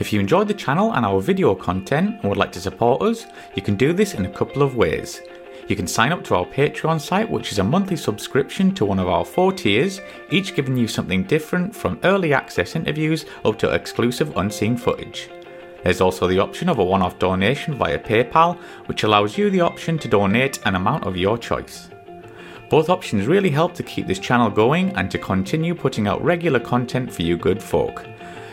If 0.00 0.14
you 0.14 0.18
enjoyed 0.18 0.48
the 0.48 0.54
channel 0.54 0.94
and 0.94 1.04
our 1.04 1.20
video 1.20 1.54
content 1.54 2.20
and 2.20 2.24
would 2.24 2.38
like 2.38 2.52
to 2.52 2.60
support 2.60 3.02
us, 3.02 3.26
you 3.54 3.60
can 3.60 3.76
do 3.76 3.92
this 3.92 4.14
in 4.14 4.24
a 4.24 4.32
couple 4.32 4.62
of 4.62 4.74
ways. 4.74 5.20
You 5.68 5.76
can 5.76 5.86
sign 5.86 6.10
up 6.10 6.24
to 6.24 6.36
our 6.36 6.46
Patreon 6.46 6.98
site, 6.98 7.30
which 7.30 7.52
is 7.52 7.58
a 7.58 7.64
monthly 7.64 7.96
subscription 7.96 8.74
to 8.76 8.86
one 8.86 8.98
of 8.98 9.08
our 9.08 9.26
four 9.26 9.52
tiers, 9.52 10.00
each 10.30 10.54
giving 10.54 10.74
you 10.74 10.88
something 10.88 11.24
different 11.24 11.76
from 11.76 12.00
early 12.02 12.32
access 12.32 12.76
interviews 12.76 13.26
up 13.44 13.58
to 13.58 13.74
exclusive 13.74 14.34
unseen 14.38 14.74
footage. 14.74 15.28
There's 15.84 16.00
also 16.00 16.26
the 16.26 16.38
option 16.38 16.70
of 16.70 16.78
a 16.78 16.84
one 16.84 17.02
off 17.02 17.18
donation 17.18 17.74
via 17.74 17.98
PayPal, 17.98 18.56
which 18.86 19.02
allows 19.02 19.36
you 19.36 19.50
the 19.50 19.60
option 19.60 19.98
to 19.98 20.08
donate 20.08 20.60
an 20.64 20.76
amount 20.76 21.04
of 21.04 21.18
your 21.18 21.36
choice. 21.36 21.90
Both 22.70 22.88
options 22.88 23.26
really 23.26 23.50
help 23.50 23.74
to 23.74 23.82
keep 23.82 24.06
this 24.06 24.18
channel 24.18 24.48
going 24.48 24.96
and 24.96 25.10
to 25.10 25.18
continue 25.18 25.74
putting 25.74 26.08
out 26.08 26.24
regular 26.24 26.58
content 26.58 27.12
for 27.12 27.20
you 27.20 27.36
good 27.36 27.62
folk. 27.62 28.06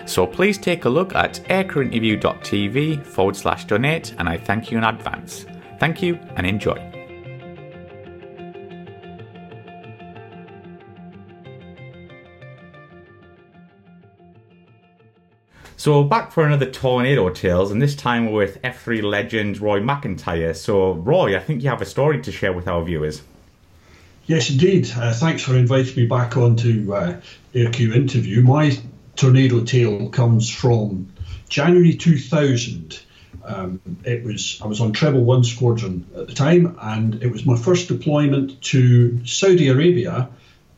So 0.07 0.25
please 0.25 0.57
take 0.57 0.85
a 0.85 0.89
look 0.89 1.13
at 1.15 1.33
aircrewinterview.tv 1.49 3.05
forward 3.05 3.35
slash 3.35 3.65
donate, 3.65 4.15
and 4.17 4.29
I 4.29 4.37
thank 4.37 4.71
you 4.71 4.77
in 4.77 4.85
advance. 4.85 5.45
Thank 5.79 6.01
you 6.01 6.15
and 6.37 6.47
enjoy. 6.47 6.97
So 15.75 16.03
back 16.03 16.31
for 16.31 16.45
another 16.45 16.65
Tornado 16.65 17.29
Tales, 17.29 17.71
and 17.71 17.81
this 17.81 17.95
time 17.95 18.31
we're 18.31 18.45
with 18.45 18.61
F3 18.61 19.03
legend 19.03 19.59
Roy 19.59 19.79
McIntyre. 19.81 20.55
So, 20.55 20.93
Roy, 20.93 21.35
I 21.35 21.39
think 21.39 21.61
you 21.61 21.69
have 21.69 21.81
a 21.81 21.85
story 21.85 22.21
to 22.21 22.31
share 22.31 22.51
with 22.53 22.67
our 22.67 22.83
viewers. 22.83 23.21
Yes, 24.25 24.49
indeed. 24.49 24.89
Uh, 24.95 25.13
thanks 25.13 25.43
for 25.43 25.55
inviting 25.55 25.95
me 25.95 26.05
back 26.05 26.35
on 26.35 26.55
to 26.57 26.93
uh, 26.93 27.21
Aircrew 27.53 27.95
interview. 27.95 28.41
My 28.41 28.77
tornado 29.17 29.63
tale 29.63 30.09
comes 30.09 30.49
from 30.49 31.11
January 31.49 31.95
2000. 31.95 32.99
Um, 33.43 33.79
it 34.03 34.23
was 34.23 34.59
I 34.61 34.67
was 34.67 34.81
on 34.81 34.93
Treble 34.93 35.23
One 35.23 35.43
Squadron 35.43 36.05
at 36.15 36.27
the 36.27 36.33
time, 36.33 36.77
and 36.81 37.21
it 37.23 37.31
was 37.31 37.45
my 37.45 37.57
first 37.57 37.87
deployment 37.87 38.61
to 38.63 39.25
Saudi 39.25 39.69
Arabia 39.69 40.29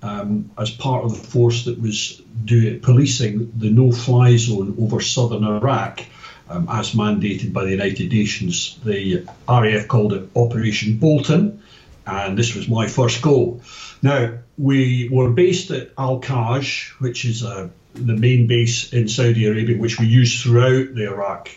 um, 0.01 0.51
as 0.57 0.69
part 0.69 1.03
of 1.03 1.11
the 1.11 1.27
force 1.27 1.65
that 1.65 1.81
was 1.81 2.21
doing 2.45 2.79
policing 2.79 3.51
the 3.57 3.69
no-fly 3.69 4.37
zone 4.37 4.75
over 4.79 5.01
southern 5.01 5.43
Iraq, 5.43 6.01
um, 6.47 6.67
as 6.69 6.91
mandated 6.91 7.53
by 7.53 7.65
the 7.65 7.71
United 7.71 8.11
Nations. 8.11 8.79
The 8.83 9.27
RAF 9.47 9.87
called 9.87 10.13
it 10.13 10.29
Operation 10.35 10.97
Bolton, 10.97 11.63
and 12.05 12.37
this 12.37 12.55
was 12.55 12.69
my 12.69 12.87
first 12.87 13.21
go. 13.21 13.61
Now 14.01 14.37
we 14.57 15.09
were 15.11 15.31
based 15.31 15.71
at 15.71 15.91
Al 15.97 16.21
Kharj, 16.21 16.89
which 16.99 17.25
is 17.25 17.43
uh, 17.43 17.69
the 17.93 18.15
main 18.15 18.47
base 18.47 18.93
in 18.93 19.07
Saudi 19.07 19.45
Arabia, 19.45 19.77
which 19.77 19.99
we 19.99 20.05
used 20.05 20.41
throughout 20.41 20.93
the 20.95 21.05
Iraq. 21.07 21.49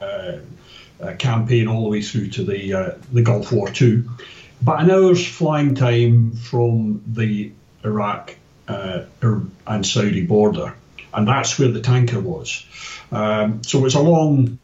Uh, 0.00 0.38
uh, 1.00 1.14
campaign 1.14 1.68
all 1.68 1.82
the 1.82 1.88
way 1.88 2.02
through 2.02 2.28
to 2.28 2.44
the 2.44 2.72
uh, 2.72 2.90
the 3.12 3.22
Gulf 3.22 3.52
War 3.52 3.68
too. 3.68 4.08
About 4.62 4.82
an 4.82 4.90
hour's 4.90 5.26
flying 5.26 5.74
time 5.74 6.32
from 6.32 7.02
the 7.06 7.52
Iraq 7.84 8.34
uh, 8.68 9.02
and 9.66 9.86
Saudi 9.86 10.24
border, 10.24 10.74
and 11.12 11.28
that's 11.28 11.58
where 11.58 11.68
the 11.68 11.80
tanker 11.80 12.20
was. 12.20 12.64
Um, 13.12 13.62
so 13.62 13.84
it's 13.84 13.94
a 13.94 14.00
long 14.00 14.58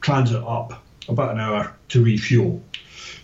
transit 0.00 0.42
up, 0.42 0.82
about 1.08 1.32
an 1.34 1.40
hour 1.40 1.72
to 1.90 2.02
refuel. 2.02 2.62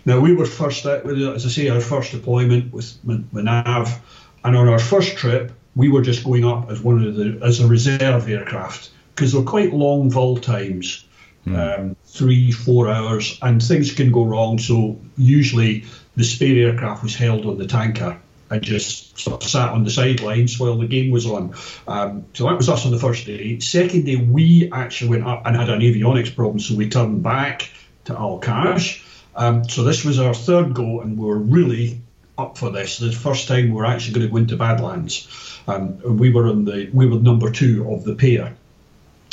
Now 0.05 0.19
we 0.19 0.33
were 0.33 0.45
first, 0.45 0.85
out, 0.85 1.05
as 1.05 1.45
I 1.45 1.49
say, 1.49 1.69
our 1.69 1.81
first 1.81 2.11
deployment 2.11 2.73
with 2.73 2.97
Manav, 3.05 3.99
and 4.43 4.55
on 4.55 4.67
our 4.67 4.79
first 4.79 5.17
trip 5.17 5.51
we 5.75 5.89
were 5.89 6.01
just 6.01 6.23
going 6.23 6.45
up 6.45 6.69
as 6.69 6.81
one 6.81 7.03
of 7.03 7.15
the 7.15 7.39
as 7.43 7.59
a 7.59 7.67
reserve 7.67 8.29
aircraft 8.29 8.91
because 9.15 9.33
they're 9.33 9.43
quite 9.43 9.73
long 9.73 10.09
vol 10.09 10.37
times. 10.37 11.05
Mm. 11.45 11.79
Um, 11.79 11.95
three, 12.05 12.51
four 12.51 12.89
hours, 12.89 13.37
and 13.41 13.61
things 13.61 13.93
can 13.93 14.13
go 14.13 14.23
wrong. 14.23 14.59
So 14.59 15.01
usually 15.17 15.83
the 16.15 16.23
spare 16.23 16.69
aircraft 16.69 17.03
was 17.03 17.15
held 17.15 17.45
on 17.45 17.57
the 17.57 17.67
tanker, 17.67 18.17
and 18.49 18.61
just 18.61 19.19
sort 19.19 19.43
of 19.43 19.49
sat 19.49 19.69
on 19.69 19.83
the 19.83 19.89
sidelines 19.89 20.59
while 20.59 20.77
the 20.77 20.87
game 20.87 21.11
was 21.11 21.25
on. 21.25 21.53
Um, 21.87 22.25
so 22.33 22.45
that 22.45 22.55
was 22.55 22.69
us 22.69 22.85
on 22.85 22.91
the 22.91 22.99
first 22.99 23.25
day. 23.25 23.59
Second 23.59 24.05
day, 24.05 24.15
we 24.15 24.69
actually 24.71 25.09
went 25.09 25.27
up 25.27 25.45
and 25.45 25.55
had 25.55 25.69
an 25.69 25.81
avionics 25.81 26.33
problem, 26.33 26.59
so 26.59 26.75
we 26.75 26.87
turned 26.87 27.23
back 27.23 27.69
to 28.05 28.13
Al 28.13 28.39
Kharj. 28.39 29.03
Um, 29.35 29.67
so 29.67 29.83
this 29.83 30.05
was 30.05 30.19
our 30.19 30.33
third 30.33 30.73
go, 30.73 31.01
and 31.01 31.17
we 31.17 31.25
were 31.25 31.37
really 31.37 31.99
up 32.37 32.57
for 32.57 32.71
this. 32.71 32.97
The 32.97 33.11
first 33.11 33.47
time 33.47 33.71
we're 33.71 33.85
actually 33.85 34.13
going 34.13 34.27
to 34.27 34.31
go 34.31 34.37
into 34.37 34.57
Badlands. 34.57 35.27
Um, 35.67 35.99
we 36.17 36.31
were 36.31 36.47
in 36.47 36.65
the 36.65 36.89
we 36.93 37.05
were 37.05 37.19
number 37.19 37.51
two 37.51 37.89
of 37.91 38.03
the 38.03 38.15
pair. 38.15 38.55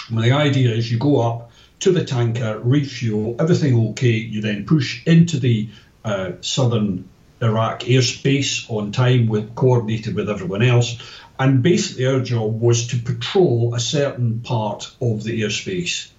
And 0.08 0.18
the 0.18 0.32
idea 0.32 0.70
is 0.70 0.90
you 0.90 0.98
go 0.98 1.20
up 1.20 1.50
to 1.80 1.92
the 1.92 2.04
tanker, 2.04 2.58
refuel, 2.58 3.36
everything 3.38 3.90
okay. 3.90 4.10
You 4.10 4.40
then 4.40 4.66
push 4.66 5.06
into 5.06 5.38
the 5.38 5.70
uh, 6.04 6.32
southern 6.40 7.08
Iraq 7.40 7.80
airspace 7.80 8.70
on 8.70 8.92
time, 8.92 9.26
with 9.26 9.54
coordinated 9.54 10.14
with 10.14 10.28
everyone 10.28 10.62
else. 10.62 10.98
And 11.38 11.62
basically, 11.62 12.06
our 12.06 12.20
job 12.20 12.60
was 12.60 12.88
to 12.88 12.98
patrol 12.98 13.74
a 13.74 13.80
certain 13.80 14.40
part 14.40 14.94
of 15.00 15.24
the 15.24 15.40
airspace. 15.40 16.10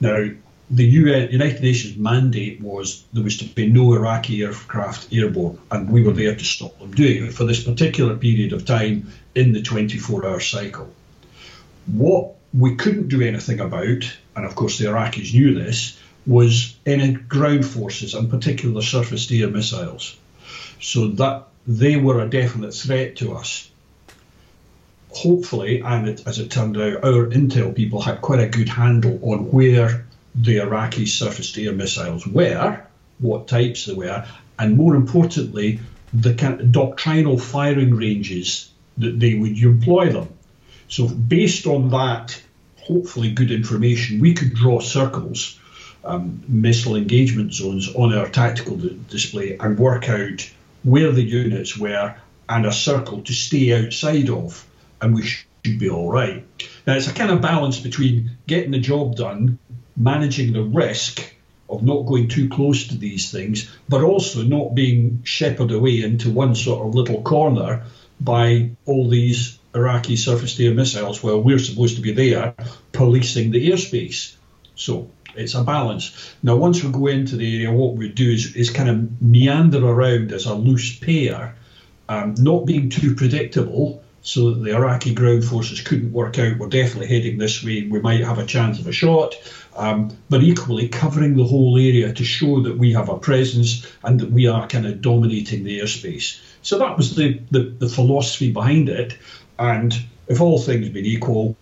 Now, 0.00 0.28
the 0.68 0.84
UN, 0.84 1.30
United 1.30 1.62
Nations 1.62 1.96
mandate 1.96 2.60
was 2.60 3.04
there 3.12 3.22
was 3.22 3.36
to 3.38 3.44
be 3.44 3.68
no 3.68 3.94
Iraqi 3.94 4.42
aircraft 4.42 5.12
airborne, 5.12 5.58
and 5.70 5.88
we 5.88 6.02
were 6.02 6.12
there 6.12 6.34
to 6.34 6.44
stop 6.44 6.78
them 6.80 6.92
doing 6.92 7.26
it 7.26 7.34
for 7.34 7.44
this 7.44 7.62
particular 7.62 8.16
period 8.16 8.52
of 8.52 8.64
time 8.64 9.12
in 9.34 9.52
the 9.52 9.62
24 9.62 10.26
hour 10.26 10.40
cycle. 10.40 10.92
What 11.86 12.34
we 12.52 12.74
couldn't 12.74 13.08
do 13.08 13.22
anything 13.22 13.60
about, 13.60 14.12
and 14.34 14.44
of 14.44 14.56
course 14.56 14.78
the 14.78 14.86
Iraqis 14.86 15.32
knew 15.32 15.54
this, 15.54 15.98
was 16.26 16.74
any 16.84 17.12
ground 17.12 17.64
forces, 17.64 18.14
and 18.14 18.28
particular 18.28 18.82
surface 18.82 19.26
to 19.26 19.40
air 19.40 19.48
missiles. 19.48 20.16
So 20.80 21.08
that 21.08 21.46
they 21.66 21.96
were 21.96 22.20
a 22.20 22.28
definite 22.28 22.74
threat 22.74 23.16
to 23.16 23.34
us. 23.34 23.70
Hopefully, 25.10 25.80
and 25.80 26.08
it, 26.08 26.26
as 26.26 26.40
it 26.40 26.50
turned 26.50 26.76
out, 26.76 27.04
our 27.04 27.28
intel 27.28 27.74
people 27.74 28.02
had 28.02 28.20
quite 28.20 28.40
a 28.40 28.48
good 28.48 28.68
handle 28.68 29.18
on 29.22 29.50
where 29.50 30.05
the 30.36 30.58
Iraqi 30.58 31.06
surface 31.06 31.52
to 31.52 31.66
air 31.66 31.72
missiles 31.72 32.26
were, 32.26 32.82
what 33.18 33.48
types 33.48 33.86
they 33.86 33.94
were, 33.94 34.26
and 34.58 34.76
more 34.76 34.94
importantly, 34.94 35.80
the 36.12 36.34
kind 36.34 36.60
of 36.60 36.72
doctrinal 36.72 37.38
firing 37.38 37.94
ranges 37.94 38.70
that 38.98 39.18
they 39.18 39.34
would 39.34 39.58
employ 39.58 40.10
them. 40.10 40.28
So, 40.88 41.08
based 41.08 41.66
on 41.66 41.90
that, 41.90 42.40
hopefully 42.76 43.32
good 43.32 43.50
information, 43.50 44.20
we 44.20 44.34
could 44.34 44.54
draw 44.54 44.80
circles, 44.80 45.58
um, 46.04 46.42
missile 46.46 46.96
engagement 46.96 47.52
zones 47.52 47.92
on 47.94 48.14
our 48.14 48.28
tactical 48.28 48.80
display 49.08 49.56
and 49.58 49.78
work 49.78 50.08
out 50.08 50.48
where 50.84 51.10
the 51.10 51.22
units 51.22 51.76
were 51.76 52.14
and 52.48 52.64
a 52.64 52.72
circle 52.72 53.22
to 53.22 53.32
stay 53.32 53.84
outside 53.84 54.30
of, 54.30 54.64
and 55.02 55.14
we 55.14 55.22
should 55.22 55.78
be 55.78 55.90
all 55.90 56.10
right. 56.10 56.44
Now, 56.86 56.94
it's 56.94 57.08
a 57.08 57.12
kind 57.12 57.32
of 57.32 57.40
balance 57.40 57.80
between 57.80 58.36
getting 58.46 58.70
the 58.70 58.78
job 58.78 59.16
done, 59.16 59.58
managing 59.96 60.52
the 60.52 60.62
risk 60.62 61.34
of 61.68 61.82
not 61.82 62.06
going 62.06 62.28
too 62.28 62.48
close 62.48 62.88
to 62.88 62.96
these 62.96 63.30
things, 63.30 63.70
but 63.88 64.02
also 64.02 64.42
not 64.42 64.74
being 64.74 65.20
shepherded 65.24 65.76
away 65.76 66.02
into 66.02 66.30
one 66.30 66.54
sort 66.54 66.86
of 66.86 66.94
little 66.94 67.22
corner 67.22 67.84
by 68.20 68.70
all 68.84 69.08
these 69.08 69.58
Iraqi 69.74 70.16
surface 70.16 70.54
to 70.54 70.66
air 70.66 70.74
missiles 70.74 71.22
while 71.22 71.40
we're 71.40 71.58
supposed 71.58 71.96
to 71.96 72.02
be 72.02 72.12
there 72.12 72.54
policing 72.92 73.50
the 73.50 73.70
airspace. 73.70 74.34
So 74.74 75.10
it's 75.34 75.54
a 75.54 75.64
balance. 75.64 76.34
Now, 76.42 76.56
once 76.56 76.82
we 76.82 76.90
go 76.90 77.08
into 77.08 77.36
the 77.36 77.56
area, 77.56 77.72
what 77.72 77.94
we 77.94 78.08
do 78.08 78.30
is, 78.30 78.56
is 78.56 78.70
kind 78.70 78.88
of 78.88 79.22
meander 79.22 79.86
around 79.86 80.32
as 80.32 80.46
a 80.46 80.54
loose 80.54 80.98
pair, 80.98 81.56
um, 82.08 82.34
not 82.38 82.66
being 82.66 82.88
too 82.88 83.14
predictable, 83.14 84.02
so 84.26 84.50
that 84.50 84.64
the 84.64 84.74
Iraqi 84.74 85.14
ground 85.14 85.44
forces 85.44 85.80
couldn't 85.80 86.12
work 86.12 86.36
out 86.40 86.58
we're 86.58 86.68
definitely 86.68 87.06
heading 87.06 87.38
this 87.38 87.62
way, 87.62 87.86
we 87.88 88.00
might 88.00 88.24
have 88.24 88.40
a 88.40 88.44
chance 88.44 88.80
of 88.80 88.88
a 88.88 88.92
shot, 88.92 89.36
um, 89.76 90.10
but 90.28 90.42
equally 90.42 90.88
covering 90.88 91.36
the 91.36 91.44
whole 91.44 91.78
area 91.78 92.12
to 92.12 92.24
show 92.24 92.60
that 92.62 92.76
we 92.76 92.92
have 92.92 93.08
a 93.08 93.18
presence 93.18 93.86
and 94.02 94.18
that 94.18 94.32
we 94.32 94.48
are 94.48 94.66
kind 94.66 94.84
of 94.84 95.00
dominating 95.00 95.62
the 95.62 95.78
airspace. 95.78 96.40
So 96.62 96.76
that 96.80 96.96
was 96.96 97.14
the, 97.14 97.40
the, 97.52 97.60
the 97.78 97.88
philosophy 97.88 98.50
behind 98.50 98.88
it. 98.88 99.16
And 99.60 99.96
if 100.26 100.40
all 100.40 100.58
things 100.58 100.88
being 100.88 101.06
equal, 101.06 101.56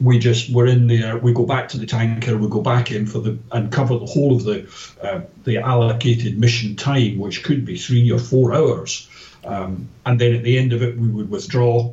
we 0.00 0.18
just 0.18 0.52
we're 0.52 0.66
in 0.66 0.88
there. 0.88 1.18
We 1.18 1.32
go 1.32 1.46
back 1.46 1.68
to 1.68 1.78
the 1.78 1.86
tanker. 1.86 2.36
We 2.36 2.48
go 2.48 2.62
back 2.62 2.90
in 2.90 3.06
for 3.06 3.20
the 3.20 3.38
and 3.52 3.70
cover 3.70 3.96
the 3.96 4.06
whole 4.06 4.34
of 4.34 4.42
the 4.42 4.68
uh, 5.00 5.20
the 5.44 5.58
allocated 5.58 6.36
mission 6.36 6.74
time, 6.74 7.20
which 7.20 7.44
could 7.44 7.64
be 7.64 7.78
three 7.78 8.10
or 8.10 8.18
four 8.18 8.52
hours. 8.52 9.08
Um, 9.44 9.88
and 10.06 10.20
then 10.20 10.34
at 10.34 10.42
the 10.42 10.58
end 10.58 10.72
of 10.72 10.82
it, 10.82 10.96
we 10.96 11.08
would 11.08 11.30
withdraw 11.30 11.92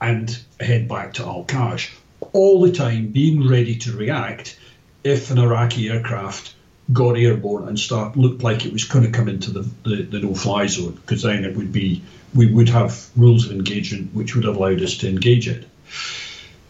and 0.00 0.38
head 0.60 0.88
back 0.88 1.14
to 1.14 1.24
Al 1.24 1.44
Kharj. 1.44 1.90
All 2.32 2.60
the 2.60 2.72
time 2.72 3.08
being 3.08 3.48
ready 3.48 3.76
to 3.76 3.96
react 3.96 4.58
if 5.04 5.30
an 5.30 5.38
Iraqi 5.38 5.88
aircraft 5.88 6.54
got 6.92 7.16
airborne 7.16 7.68
and 7.68 7.78
start 7.78 8.16
looked 8.16 8.42
like 8.42 8.64
it 8.64 8.72
was 8.72 8.84
going 8.84 9.04
to 9.04 9.10
come 9.10 9.28
into 9.28 9.50
the, 9.50 9.68
the, 9.84 10.02
the 10.02 10.20
no-fly 10.20 10.66
zone, 10.66 10.92
because 10.92 11.22
then 11.22 11.44
it 11.44 11.56
would 11.56 11.72
be 11.72 12.02
we 12.34 12.52
would 12.52 12.68
have 12.68 13.08
rules 13.16 13.46
of 13.46 13.52
engagement 13.52 14.14
which 14.14 14.34
would 14.34 14.44
have 14.44 14.56
allowed 14.56 14.82
us 14.82 14.98
to 14.98 15.08
engage 15.08 15.48
it. 15.48 15.66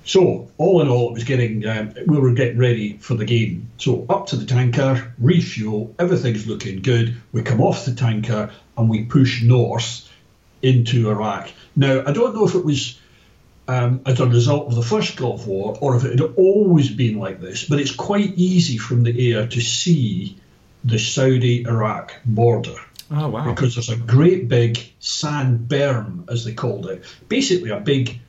So 0.06 0.48
all 0.56 0.80
in 0.80 0.88
all, 0.88 1.10
it 1.10 1.14
was 1.14 1.24
getting 1.24 1.66
um, 1.66 1.92
we 2.06 2.18
were 2.18 2.32
getting 2.32 2.58
ready 2.58 2.96
for 2.98 3.14
the 3.14 3.24
game. 3.24 3.70
So 3.76 4.06
up 4.08 4.28
to 4.28 4.36
the 4.36 4.46
tanker, 4.46 5.12
refuel, 5.18 5.94
everything's 5.98 6.46
looking 6.46 6.80
good. 6.80 7.16
We 7.32 7.42
come 7.42 7.60
off 7.60 7.84
the 7.84 7.94
tanker 7.94 8.52
and 8.78 8.88
we 8.88 9.04
push 9.04 9.42
north 9.42 10.08
into 10.62 11.10
Iraq. 11.10 11.50
Now 11.74 12.04
I 12.06 12.12
don't 12.12 12.34
know 12.36 12.46
if 12.46 12.54
it 12.54 12.64
was 12.64 13.00
um, 13.66 14.00
as 14.06 14.20
a 14.20 14.26
result 14.26 14.68
of 14.68 14.76
the 14.76 14.82
first 14.82 15.16
Gulf 15.16 15.44
War 15.44 15.76
or 15.80 15.96
if 15.96 16.04
it 16.04 16.20
had 16.20 16.34
always 16.36 16.88
been 16.88 17.18
like 17.18 17.40
this, 17.40 17.68
but 17.68 17.80
it's 17.80 17.94
quite 17.94 18.32
easy 18.36 18.78
from 18.78 19.02
the 19.02 19.32
air 19.32 19.48
to 19.48 19.60
see 19.60 20.38
the 20.84 21.00
Saudi-Iraq 21.00 22.14
border. 22.24 22.76
Oh 23.10 23.28
wow! 23.28 23.52
Because 23.52 23.74
there's 23.74 23.88
a 23.88 23.96
great 23.96 24.48
big 24.48 24.78
sand 25.00 25.68
berm, 25.68 26.30
as 26.30 26.44
they 26.44 26.54
called 26.54 26.86
it, 26.86 27.04
basically 27.28 27.70
a 27.70 27.80
big 27.80 28.20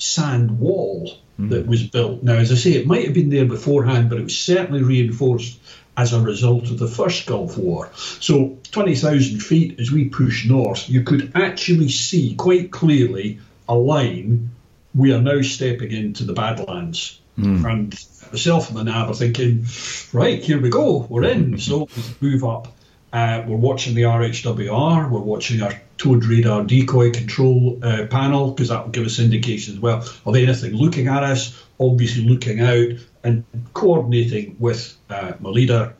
sand 0.00 0.58
wall 0.58 1.12
mm. 1.38 1.50
that 1.50 1.66
was 1.66 1.82
built. 1.82 2.22
Now, 2.22 2.34
as 2.34 2.50
I 2.50 2.54
say, 2.54 2.72
it 2.72 2.86
might 2.86 3.04
have 3.04 3.14
been 3.14 3.30
there 3.30 3.44
beforehand, 3.44 4.08
but 4.08 4.18
it 4.18 4.24
was 4.24 4.38
certainly 4.38 4.82
reinforced 4.82 5.58
as 5.96 6.12
a 6.12 6.20
result 6.20 6.70
of 6.70 6.78
the 6.78 6.88
first 6.88 7.26
Gulf 7.26 7.58
War. 7.58 7.90
So, 7.94 8.58
20,000 8.72 9.40
feet 9.40 9.78
as 9.78 9.90
we 9.90 10.08
push 10.08 10.48
north, 10.48 10.88
you 10.88 11.02
could 11.02 11.32
actually 11.34 11.90
see 11.90 12.34
quite 12.34 12.70
clearly 12.70 13.38
a 13.68 13.74
line. 13.74 14.50
We 14.94 15.12
are 15.12 15.20
now 15.20 15.42
stepping 15.42 15.92
into 15.92 16.24
the 16.24 16.32
Badlands. 16.32 17.20
Mm. 17.38 17.70
And 17.70 18.06
myself 18.32 18.68
and 18.68 18.78
the 18.78 18.84
nav 18.84 19.10
are 19.10 19.14
thinking, 19.14 19.66
right, 20.12 20.42
here 20.42 20.60
we 20.60 20.70
go, 20.70 21.06
we're 21.08 21.24
in. 21.24 21.58
so, 21.58 21.88
we 22.20 22.30
move 22.30 22.44
up. 22.44 22.68
Uh, 23.12 23.42
we're 23.46 23.56
watching 23.56 23.94
the 23.94 24.02
RHWR, 24.02 25.10
we're 25.10 25.20
watching 25.20 25.60
our 25.62 25.74
towed 26.00 26.24
radar 26.24 26.64
decoy 26.64 27.10
control 27.10 27.78
uh, 27.82 28.06
panel 28.06 28.52
because 28.52 28.70
that 28.70 28.82
will 28.82 28.90
give 28.90 29.04
us 29.04 29.18
indications 29.18 29.76
as 29.76 29.82
well 29.82 29.98
of 30.24 30.34
anything 30.34 30.72
looking 30.72 31.08
at 31.08 31.22
us, 31.22 31.62
obviously 31.78 32.24
looking 32.24 32.60
out 32.60 32.88
and 33.22 33.44
coordinating 33.74 34.56
with 34.58 34.96
uh, 35.10 35.32
my 35.40 35.50
leader. 35.50 35.94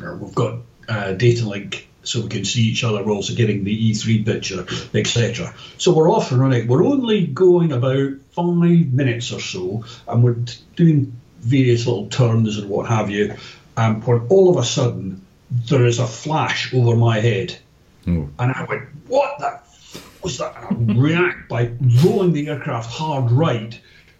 Uh, 0.00 0.14
we've 0.14 0.34
got 0.36 0.60
uh, 0.88 1.12
data 1.14 1.48
link 1.48 1.88
so 2.04 2.20
we 2.20 2.28
can 2.28 2.44
see 2.44 2.62
each 2.62 2.84
other. 2.84 3.02
We're 3.02 3.12
also 3.12 3.34
getting 3.34 3.64
the 3.64 3.90
E3 3.90 4.24
picture, 4.24 4.64
etc. 4.96 5.52
So 5.78 5.92
we're 5.92 6.10
off 6.10 6.30
and 6.30 6.40
running. 6.40 6.68
We're 6.68 6.84
only 6.84 7.26
going 7.26 7.72
about 7.72 8.12
five 8.30 8.92
minutes 8.92 9.32
or 9.32 9.40
so, 9.40 9.84
and 10.06 10.22
we're 10.22 10.36
doing 10.76 11.12
various 11.40 11.86
little 11.86 12.06
turns 12.06 12.56
and 12.56 12.70
what 12.70 12.86
have 12.86 13.10
you. 13.10 13.34
Um, 13.76 14.00
when 14.02 14.28
all 14.28 14.48
of 14.48 14.62
a 14.62 14.64
sudden 14.64 15.26
there 15.50 15.86
is 15.86 15.98
a 15.98 16.06
flash 16.06 16.72
over 16.72 16.94
my 16.94 17.18
head 17.18 17.58
Mm. 18.06 18.30
And 18.38 18.52
I 18.52 18.64
went, 18.64 18.88
what 19.06 19.38
the 19.38 19.46
f- 19.46 20.22
was 20.22 20.38
that? 20.38 20.70
And 20.70 20.92
I 20.92 20.94
react 20.94 21.48
by 21.48 21.72
rolling 22.04 22.32
the 22.32 22.48
aircraft 22.48 22.90
hard 22.90 23.30
right, 23.30 23.78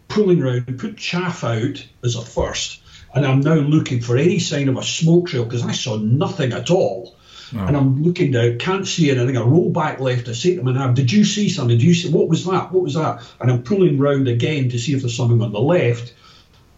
pulling 0.08 0.42
around, 0.42 0.78
put 0.78 0.96
chaff 0.96 1.44
out 1.44 1.86
as 2.02 2.16
a 2.16 2.22
first. 2.22 2.80
And 3.14 3.24
I'm 3.24 3.40
now 3.40 3.54
looking 3.54 4.00
for 4.00 4.16
any 4.16 4.38
sign 4.38 4.68
of 4.68 4.76
a 4.76 4.82
smoke 4.82 5.28
trail 5.28 5.44
because 5.44 5.64
I 5.64 5.72
saw 5.72 5.96
nothing 5.96 6.52
at 6.52 6.70
all. 6.70 7.14
Oh. 7.54 7.58
And 7.58 7.76
I'm 7.76 8.02
looking 8.02 8.32
down, 8.32 8.58
can't 8.58 8.86
see 8.86 9.10
anything. 9.10 9.36
I 9.36 9.42
roll 9.42 9.70
back 9.70 10.00
left. 10.00 10.28
I 10.28 10.32
say 10.32 10.56
to 10.56 10.62
my 10.62 10.72
nav, 10.72 10.94
Did 10.94 11.12
you 11.12 11.24
see 11.24 11.48
something? 11.48 11.78
Did 11.78 11.84
you 11.84 11.94
see 11.94 12.10
what 12.10 12.28
was 12.28 12.44
that? 12.46 12.72
What 12.72 12.82
was 12.82 12.94
that? 12.94 13.22
And 13.40 13.50
I'm 13.50 13.62
pulling 13.62 13.98
round 13.98 14.26
again 14.26 14.70
to 14.70 14.78
see 14.78 14.94
if 14.94 15.02
there's 15.02 15.16
something 15.16 15.40
on 15.40 15.52
the 15.52 15.60
left. 15.60 16.14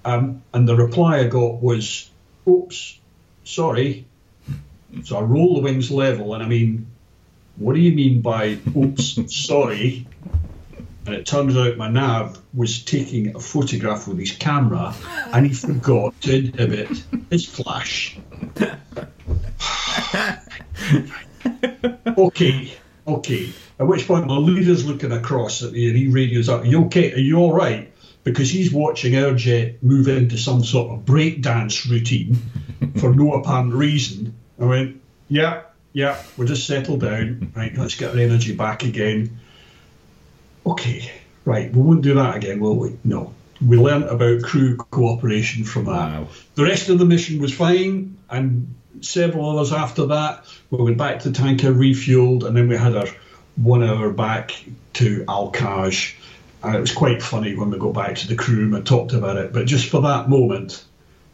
Um, 0.04 0.42
and 0.52 0.68
the 0.68 0.76
reply 0.76 1.20
I 1.20 1.26
got 1.26 1.62
was, 1.62 2.10
Oops, 2.46 3.00
sorry. 3.44 4.06
So 5.04 5.16
I 5.16 5.22
roll 5.22 5.54
the 5.54 5.60
wings 5.62 5.90
level, 5.90 6.34
and 6.34 6.42
I 6.42 6.46
mean, 6.46 6.86
what 7.58 7.74
do 7.74 7.80
you 7.80 7.92
mean 7.92 8.20
by 8.20 8.58
oops, 8.76 9.18
sorry? 9.34 10.06
And 11.06 11.14
it 11.14 11.24
turns 11.24 11.56
out 11.56 11.76
my 11.76 11.88
nav 11.88 12.42
was 12.52 12.82
taking 12.84 13.36
a 13.36 13.40
photograph 13.40 14.08
with 14.08 14.18
his 14.18 14.32
camera 14.32 14.92
and 15.32 15.46
he 15.46 15.52
forgot 15.54 16.20
to 16.22 16.36
inhibit 16.36 16.88
his 17.30 17.46
flash. 17.46 18.18
okay, 22.18 22.72
okay. 23.06 23.52
At 23.78 23.86
which 23.86 24.08
point 24.08 24.26
my 24.26 24.36
leader's 24.36 24.84
looking 24.84 25.12
across 25.12 25.62
at 25.62 25.72
me 25.72 25.86
and 25.86 25.96
he 25.96 26.08
radios 26.08 26.48
up, 26.48 26.62
Are 26.62 26.66
you 26.66 26.86
okay? 26.86 27.12
Are 27.12 27.18
you 27.18 27.38
all 27.38 27.52
right? 27.52 27.92
Because 28.24 28.50
he's 28.50 28.72
watching 28.72 29.16
our 29.16 29.32
jet 29.34 29.82
move 29.84 30.08
into 30.08 30.36
some 30.36 30.64
sort 30.64 30.90
of 30.92 31.04
breakdance 31.04 31.88
routine 31.88 32.36
for 32.96 33.14
no 33.14 33.34
apparent 33.34 33.74
reason. 33.74 34.34
I 34.60 34.64
went, 34.64 35.00
Yeah, 35.28 35.62
yeah, 35.96 36.22
we're 36.36 36.44
just 36.44 36.66
settled 36.66 37.00
down. 37.00 37.50
Right, 37.56 37.74
let's 37.74 37.94
get 37.94 38.10
our 38.10 38.18
energy 38.18 38.54
back 38.54 38.82
again. 38.82 39.40
Okay, 40.66 41.10
right, 41.46 41.72
we 41.72 41.80
won't 41.80 42.02
do 42.02 42.12
that 42.12 42.36
again, 42.36 42.60
will 42.60 42.76
we? 42.76 42.98
No. 43.02 43.32
We 43.66 43.78
learned 43.78 44.04
about 44.04 44.42
crew 44.42 44.76
cooperation 44.76 45.64
from 45.64 45.86
that. 45.86 45.94
Wow. 45.94 46.28
The 46.54 46.64
rest 46.64 46.90
of 46.90 46.98
the 46.98 47.06
mission 47.06 47.40
was 47.40 47.54
fine, 47.54 48.18
and 48.28 48.74
several 49.00 49.48
others 49.48 49.72
after 49.72 50.04
that. 50.08 50.44
We 50.68 50.82
went 50.82 50.98
back 50.98 51.20
to 51.20 51.30
the 51.30 51.38
tanker, 51.38 51.72
refueled, 51.72 52.44
and 52.44 52.54
then 52.54 52.68
we 52.68 52.76
had 52.76 52.94
our 52.94 53.08
one 53.56 53.82
hour 53.82 54.10
back 54.10 54.52
to 54.94 55.24
Al-Kharj. 55.26 56.14
And 56.62 56.74
it 56.76 56.80
was 56.80 56.92
quite 56.92 57.22
funny 57.22 57.56
when 57.56 57.70
we 57.70 57.78
got 57.78 57.94
back 57.94 58.16
to 58.16 58.28
the 58.28 58.36
crew 58.36 58.56
room 58.56 58.74
and 58.74 58.86
talked 58.86 59.14
about 59.14 59.36
it. 59.36 59.50
But 59.50 59.66
just 59.66 59.88
for 59.88 60.02
that 60.02 60.28
moment, 60.28 60.84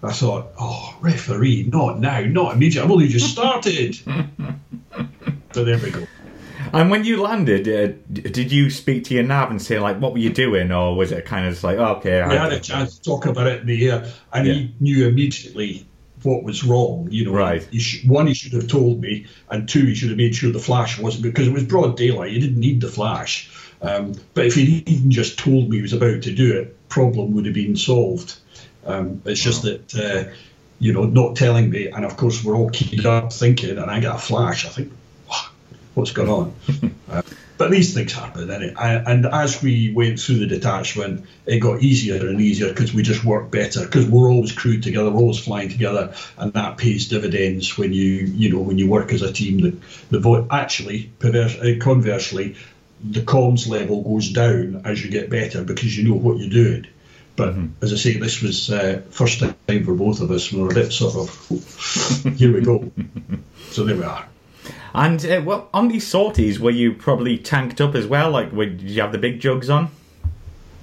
I 0.02 0.12
thought, 0.12 0.52
oh, 0.58 0.96
referee, 1.00 1.69
not 1.72 2.00
now, 2.00 2.20
not 2.20 2.54
immediately. 2.54 2.84
I've 2.84 2.90
only 2.90 3.08
just 3.08 3.31
started. 3.31 3.94
so 5.52 5.64
there 5.64 5.78
we 5.78 5.90
go. 5.90 6.06
And 6.72 6.90
when 6.90 7.04
you 7.04 7.20
landed, 7.20 7.69
uh, 7.69 7.94
did 8.12 8.50
you 8.50 8.70
speak 8.70 9.04
to 9.04 9.14
your 9.14 9.25
nav 9.25 9.50
and 9.50 9.60
say 9.60 9.78
like, 9.78 10.00
"What 10.00 10.12
were 10.12 10.19
you 10.19 10.31
doing?" 10.31 10.72
or 10.72 10.96
was 10.96 11.12
it 11.12 11.26
kind 11.26 11.46
of 11.46 11.52
just 11.52 11.62
like, 11.62 11.78
oh, 11.78 11.96
"Okay"? 11.96 12.26
We 12.26 12.34
had 12.34 12.52
a 12.52 12.60
chance 12.60 12.99
to 12.99 13.02
talk 13.02 13.26
about 13.26 13.46
it 13.46 13.60
in 13.60 13.66
the 13.66 13.90
air, 13.90 14.10
and 14.32 14.46
yeah. 14.46 14.54
he 14.54 14.75
knew 14.81 15.06
immediately 15.06 15.87
what 16.22 16.44
was 16.44 16.64
wrong. 16.64 17.08
You 17.10 17.26
know, 17.26 17.32
right? 17.32 17.62
He 17.70 17.78
sh- 17.78 18.05
one, 18.06 18.26
he 18.26 18.34
should 18.34 18.55
have 18.55 18.69
told 18.69 19.00
me, 19.02 19.26
and 19.50 19.69
two, 19.69 19.84
he 19.84 19.94
should 19.94 20.08
have 20.08 20.16
made 20.16 20.34
sure 20.34 20.50
the 20.50 20.58
flash 20.58 20.98
wasn't 20.98 21.25
because 21.25 21.46
it 21.46 21.52
was 21.52 21.64
broad 21.64 21.96
daylight. 21.96 22.32
You 22.32 22.40
didn't 22.40 22.60
need 22.60 22.81
the 22.81 22.88
flash. 22.88 23.50
Um, 23.82 24.14
but 24.32 24.46
if 24.46 24.55
he'd 24.55 24.88
even 24.88 25.10
just 25.10 25.38
told 25.38 25.69
me 25.69 25.76
he 25.76 25.82
was 25.82 25.93
about 25.93 26.22
to 26.22 26.32
do 26.32 26.56
it, 26.56 26.88
problem 26.88 27.34
would 27.34 27.46
have 27.46 27.55
been 27.55 27.76
solved. 27.76 28.37
Um, 28.84 29.23
it's 29.25 29.40
just 29.40 29.62
that, 29.62 29.94
uh, 29.94 30.32
you 30.79 30.93
know, 30.93 31.05
not 31.05 31.37
telling 31.37 31.70
me, 31.70 31.88
and 31.88 32.05
of 32.05 32.17
course 32.17 32.43
we're 32.43 32.56
all 32.56 32.70
keyed 32.70 33.06
up 33.06 33.32
thinking, 33.32 33.79
and 33.79 33.90
I 33.90 34.00
get 34.00 34.14
a 34.14 34.19
flash. 34.19 34.67
I 34.67 34.69
think, 34.69 34.93
what's 35.94 36.12
going 36.12 36.29
on? 36.29 36.55
uh, 37.11 37.23
but 37.58 37.70
these 37.70 37.94
things 37.94 38.12
happen, 38.12 38.50
and, 38.50 38.76
and 38.76 39.26
as 39.26 39.62
we 39.62 39.93
went 39.93 40.19
through 40.19 40.41
the 40.41 40.46
detachment, 40.46 41.27
it 41.46 41.60
got 41.60 41.81
easier 41.81 42.27
and 42.27 42.41
easier 42.41 42.70
because 42.70 42.93
we 42.93 43.05
just 43.05 43.24
worked 43.24 43.53
better 43.53 43.84
because 43.84 44.06
we're 44.06 44.29
always 44.29 44.51
crewed 44.51 44.82
together, 44.82 45.10
we're 45.10 45.20
always 45.20 45.39
flying 45.39 45.69
together, 45.69 46.12
and 46.39 46.53
that 46.55 46.77
pays 46.77 47.06
dividends 47.06 47.79
when 47.79 47.93
you, 47.93 48.24
you 48.34 48.51
know, 48.51 48.58
when 48.58 48.79
you 48.79 48.89
work 48.89 49.12
as 49.12 49.22
a 49.22 49.32
team. 49.32 49.60
The, 49.60 49.77
the 50.10 50.19
vote 50.19 50.48
actually, 50.51 51.12
perverse, 51.20 51.56
uh, 51.56 51.74
conversely, 51.81 52.56
the 53.05 53.20
comms 53.20 53.69
level 53.69 54.03
goes 54.03 54.31
down 54.31 54.82
as 54.84 55.05
you 55.05 55.10
get 55.10 55.31
better 55.31 55.62
because 55.62 55.96
you 55.96 56.08
know 56.08 56.17
what 56.17 56.39
you're 56.39 56.51
doing. 56.51 56.86
But 57.36 57.51
mm-hmm. 57.51 57.84
as 57.84 57.93
I 57.93 57.96
say, 57.96 58.19
this 58.19 58.43
was 58.43 58.70
uh, 58.70 59.03
first 59.10 59.41
time 59.41 59.84
for 59.84 59.94
both 59.94 60.20
of 60.20 60.31
us. 60.31 60.53
We 60.53 60.60
were 60.60 60.70
a 60.70 60.74
bit 60.74 60.93
sort 60.93 61.17
of, 61.17 62.36
here 62.36 62.53
we 62.53 62.60
go. 62.60 62.91
so 63.70 63.84
there 63.84 63.96
we 63.96 64.05
are. 64.05 64.27
And 64.94 65.24
uh, 65.24 65.43
well, 65.44 65.69
on 65.72 65.89
these 65.89 66.06
sorties, 66.06 66.60
were 66.60 66.70
you 66.70 66.93
probably 66.93 67.39
tanked 67.39 67.81
up 67.81 67.94
as 67.94 68.06
well? 68.06 68.31
Like, 68.31 68.53
were, 68.53 68.67
did 68.67 68.82
you 68.82 69.01
have 69.01 69.12
the 69.12 69.19
big 69.19 69.41
jugs 69.41 69.70
on? 69.70 69.91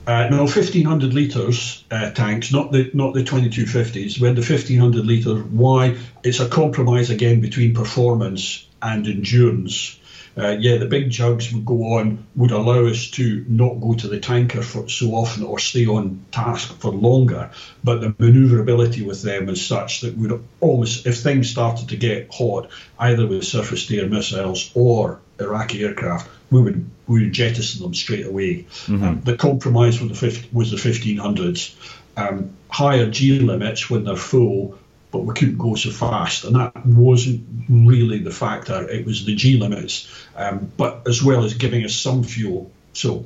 Uh, 0.07 0.27
no, 0.29 0.47
fifteen 0.47 0.85
hundred 0.85 1.13
liters 1.13 1.83
uh, 1.91 2.09
tanks, 2.09 2.51
not 2.51 2.71
the 2.71 2.89
not 2.95 3.13
the 3.13 3.23
twenty 3.23 3.47
two 3.47 3.67
fifties. 3.67 4.19
We 4.19 4.25
had 4.25 4.35
the 4.35 4.41
fifteen 4.41 4.79
hundred 4.79 5.05
liter. 5.05 5.35
Why? 5.35 5.97
It's 6.23 6.39
a 6.39 6.49
compromise 6.49 7.11
again 7.11 7.41
between 7.41 7.75
performance 7.75 8.67
and 8.81 9.05
endurance 9.05 9.98
uh, 10.39 10.57
yeah, 10.59 10.77
the 10.77 10.85
big 10.85 11.09
jugs 11.09 11.51
would 11.51 11.65
go 11.65 11.97
on, 11.97 12.25
would 12.35 12.51
allow 12.51 12.85
us 12.85 13.09
to 13.11 13.45
not 13.47 13.75
go 13.75 13.93
to 13.93 14.07
the 14.07 14.19
tanker 14.19 14.61
for 14.61 14.87
so 14.87 15.07
often 15.15 15.43
or 15.43 15.59
stay 15.59 15.85
on 15.85 16.23
task 16.31 16.79
for 16.79 16.91
longer. 16.91 17.51
But 17.83 18.01
the 18.01 18.09
manoeuvrability 18.11 19.05
with 19.05 19.21
them 19.21 19.49
is 19.49 19.65
such 19.65 20.01
that 20.01 20.17
we'd 20.17 20.31
almost, 20.61 21.05
if 21.05 21.17
things 21.17 21.49
started 21.49 21.89
to 21.89 21.97
get 21.97 22.33
hot, 22.33 22.69
either 22.97 23.27
with 23.27 23.43
surface 23.43 23.87
to 23.87 23.99
air 23.99 24.07
missiles 24.07 24.71
or 24.75 25.19
Iraqi 25.39 25.83
aircraft, 25.83 26.29
we 26.51 26.61
would 26.61 26.89
we 27.07 27.23
would 27.23 27.33
jettison 27.33 27.81
them 27.81 27.93
straight 27.93 28.25
away. 28.25 28.65
Mm-hmm. 28.85 29.03
Um, 29.03 29.21
the 29.21 29.35
compromise 29.35 29.99
with 29.99 30.09
the 30.09 30.15
50, 30.15 30.49
was 30.53 30.71
the 30.71 30.77
1500s. 30.77 31.75
Um, 32.17 32.51
higher 32.69 33.09
G 33.09 33.39
limits 33.39 33.89
when 33.89 34.03
they're 34.03 34.15
full 34.15 34.77
but 35.11 35.19
we 35.19 35.33
couldn't 35.33 35.57
go 35.57 35.75
so 35.75 35.89
fast. 35.89 36.43
And 36.43 36.55
that 36.55 36.85
wasn't 36.85 37.45
really 37.69 38.19
the 38.19 38.31
factor, 38.31 38.87
it 38.87 39.05
was 39.05 39.25
the 39.25 39.35
G 39.35 39.57
limits, 39.57 40.07
um, 40.35 40.71
but 40.77 41.07
as 41.07 41.23
well 41.23 41.43
as 41.43 41.53
giving 41.53 41.83
us 41.83 41.95
some 41.95 42.23
fuel. 42.23 42.71
So 42.93 43.25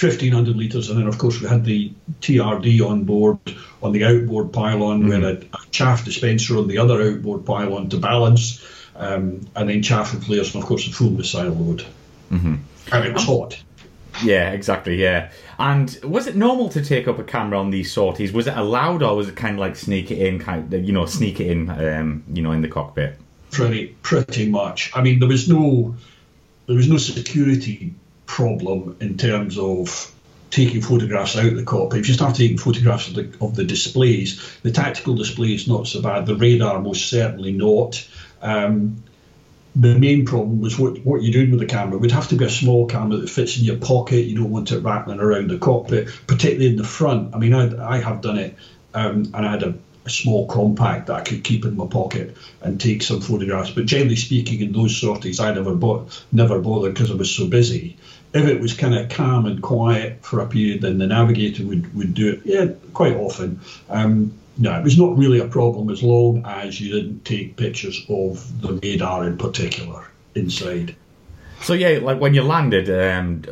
1500 0.00 0.56
litres, 0.56 0.88
and 0.88 0.98
then 0.98 1.06
of 1.06 1.18
course 1.18 1.40
we 1.40 1.48
had 1.48 1.64
the 1.64 1.92
TRD 2.20 2.80
on 2.86 3.04
board 3.04 3.38
on 3.82 3.92
the 3.92 4.04
outboard 4.04 4.52
pylon, 4.52 5.00
mm-hmm. 5.00 5.08
we 5.08 5.14
had 5.14 5.24
a, 5.24 5.46
a, 5.52 5.58
chaff 5.70 6.04
dispenser 6.04 6.56
on 6.56 6.68
the 6.68 6.78
other 6.78 7.02
outboard 7.02 7.44
pylon 7.44 7.88
to 7.90 7.98
balance, 7.98 8.64
um, 8.96 9.46
and 9.54 9.68
then 9.68 9.82
chaff 9.82 10.12
and 10.14 10.24
flares, 10.24 10.54
and 10.54 10.62
of 10.62 10.68
course 10.68 10.86
the 10.86 10.92
full 10.92 11.10
missile 11.10 11.52
load. 11.52 11.84
Mm-hmm. 12.30 12.54
And 12.92 13.04
it 13.04 13.12
was 13.12 13.24
hot. 13.24 13.62
Yeah, 14.22 14.50
exactly. 14.50 14.96
Yeah. 14.96 15.30
And 15.58 15.98
was 16.02 16.26
it 16.26 16.36
normal 16.36 16.68
to 16.70 16.82
take 16.82 17.08
up 17.08 17.18
a 17.18 17.24
camera 17.24 17.58
on 17.58 17.70
these 17.70 17.92
sorties? 17.92 18.32
Was 18.32 18.46
it 18.46 18.56
allowed, 18.56 19.02
or 19.02 19.16
was 19.16 19.28
it 19.28 19.36
kind 19.36 19.54
of 19.54 19.60
like 19.60 19.76
sneak 19.76 20.10
it 20.10 20.18
in, 20.18 20.38
kind 20.38 20.72
of, 20.72 20.84
you 20.84 20.92
know, 20.92 21.06
sneak 21.06 21.40
it 21.40 21.48
in, 21.48 21.70
um, 21.70 22.24
you 22.32 22.42
know, 22.42 22.52
in 22.52 22.62
the 22.62 22.68
cockpit? 22.68 23.16
Pretty, 23.50 23.96
pretty 24.02 24.48
much. 24.48 24.90
I 24.94 25.02
mean, 25.02 25.18
there 25.18 25.28
was 25.28 25.48
no, 25.48 25.94
there 26.66 26.76
was 26.76 26.88
no 26.88 26.98
security 26.98 27.94
problem 28.26 28.96
in 29.00 29.18
terms 29.18 29.58
of 29.58 30.14
taking 30.50 30.80
photographs 30.80 31.36
out 31.36 31.46
of 31.46 31.56
the 31.56 31.64
cockpit. 31.64 32.00
If 32.00 32.08
you 32.08 32.14
start 32.14 32.36
taking 32.36 32.58
photographs 32.58 33.08
of 33.08 33.14
the 33.14 33.32
of 33.40 33.54
the 33.56 33.64
displays, 33.64 34.58
the 34.62 34.70
tactical 34.70 35.14
display 35.14 35.54
is 35.54 35.68
not 35.68 35.86
so 35.86 36.00
bad. 36.00 36.26
The 36.26 36.36
radar 36.36 36.80
most 36.80 37.08
certainly 37.08 37.52
not. 37.52 38.06
Um, 38.42 39.02
the 39.76 39.98
main 39.98 40.24
problem 40.24 40.60
was 40.60 40.78
what, 40.78 40.98
what 41.04 41.22
you're 41.22 41.32
doing 41.32 41.50
with 41.50 41.60
the 41.60 41.66
camera. 41.66 41.96
It 41.96 42.00
would 42.00 42.10
have 42.10 42.28
to 42.28 42.36
be 42.36 42.44
a 42.44 42.50
small 42.50 42.86
camera 42.86 43.18
that 43.18 43.30
fits 43.30 43.58
in 43.58 43.64
your 43.64 43.76
pocket. 43.76 44.22
You 44.22 44.36
don't 44.36 44.50
want 44.50 44.72
it 44.72 44.80
rattling 44.80 45.20
around 45.20 45.50
the 45.50 45.58
cockpit, 45.58 46.08
particularly 46.26 46.70
in 46.70 46.76
the 46.76 46.84
front. 46.84 47.34
I 47.34 47.38
mean, 47.38 47.54
I, 47.54 47.96
I 47.96 48.00
have 48.00 48.20
done 48.20 48.38
it, 48.38 48.56
um, 48.94 49.30
and 49.32 49.46
I 49.46 49.50
had 49.50 49.62
a, 49.62 49.74
a, 50.06 50.10
small 50.10 50.46
compact 50.48 51.06
that 51.06 51.16
I 51.16 51.20
could 51.22 51.44
keep 51.44 51.64
in 51.64 51.76
my 51.76 51.86
pocket 51.86 52.36
and 52.62 52.80
take 52.80 53.02
some 53.02 53.20
photographs. 53.20 53.70
But 53.70 53.86
generally 53.86 54.16
speaking, 54.16 54.60
in 54.60 54.72
those 54.72 54.96
sorties, 54.96 55.38
I 55.38 55.54
never 55.54 55.74
bought, 55.74 56.24
never 56.32 56.58
bothered 56.58 56.94
because 56.94 57.10
I 57.10 57.14
was 57.14 57.30
so 57.30 57.46
busy. 57.46 57.96
If 58.32 58.46
it 58.46 58.60
was 58.60 58.74
kind 58.74 58.94
of 58.94 59.08
calm 59.08 59.46
and 59.46 59.62
quiet 59.62 60.24
for 60.24 60.40
a 60.40 60.46
period, 60.46 60.82
then 60.82 60.98
the 60.98 61.06
navigator 61.06 61.64
would, 61.64 61.94
would 61.94 62.14
do 62.14 62.32
it. 62.32 62.40
Yeah, 62.44 62.66
quite 62.92 63.14
often. 63.14 63.60
Um, 63.88 64.34
no, 64.60 64.78
it 64.78 64.84
was 64.84 64.98
not 64.98 65.16
really 65.16 65.40
a 65.40 65.48
problem 65.48 65.88
as 65.88 66.02
long 66.02 66.44
as 66.44 66.80
you 66.80 66.92
didn't 66.92 67.24
take 67.24 67.56
pictures 67.56 68.04
of 68.10 68.60
the 68.60 68.74
radar 68.74 69.26
in 69.26 69.38
particular 69.38 70.06
inside. 70.34 70.94
So 71.62 71.72
yeah, 71.72 71.98
like 72.02 72.20
when 72.20 72.34
you 72.34 72.42
landed, 72.42 72.90
um, 72.90 73.42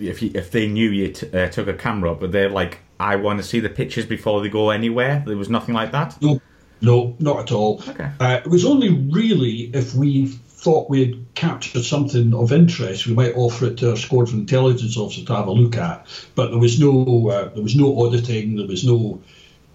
if 0.00 0.22
you, 0.22 0.30
if 0.34 0.50
they 0.50 0.66
knew 0.66 0.90
you 0.90 1.12
t- 1.12 1.30
uh, 1.30 1.48
took 1.48 1.68
a 1.68 1.74
camera 1.74 2.12
up, 2.12 2.20
but 2.20 2.32
they're 2.32 2.48
like, 2.48 2.78
I 2.98 3.16
want 3.16 3.38
to 3.38 3.42
see 3.42 3.60
the 3.60 3.68
pictures 3.68 4.06
before 4.06 4.40
they 4.40 4.48
go 4.48 4.70
anywhere. 4.70 5.22
There 5.26 5.36
was 5.36 5.50
nothing 5.50 5.74
like 5.74 5.92
that. 5.92 6.20
No, 6.22 6.40
no, 6.80 7.14
not 7.18 7.40
at 7.40 7.52
all. 7.52 7.82
Okay. 7.86 8.10
Uh, 8.18 8.40
it 8.42 8.48
was 8.48 8.64
only 8.64 8.90
really 8.90 9.70
if 9.74 9.94
we 9.94 10.26
thought 10.26 10.88
we 10.88 11.04
had 11.04 11.34
captured 11.34 11.84
something 11.84 12.32
of 12.32 12.50
interest, 12.50 13.06
we 13.06 13.14
might 13.14 13.36
offer 13.36 13.66
it 13.66 13.76
to 13.78 13.90
our 13.90 13.96
squadron 13.96 14.40
intelligence 14.40 14.96
officer 14.96 15.24
to 15.26 15.34
have 15.34 15.48
a 15.48 15.52
look 15.52 15.76
at. 15.76 16.06
But 16.34 16.48
there 16.48 16.58
was 16.58 16.80
no, 16.80 17.28
uh, 17.28 17.48
there 17.50 17.62
was 17.62 17.76
no 17.76 18.06
auditing. 18.06 18.56
There 18.56 18.66
was 18.66 18.84
no 18.84 19.20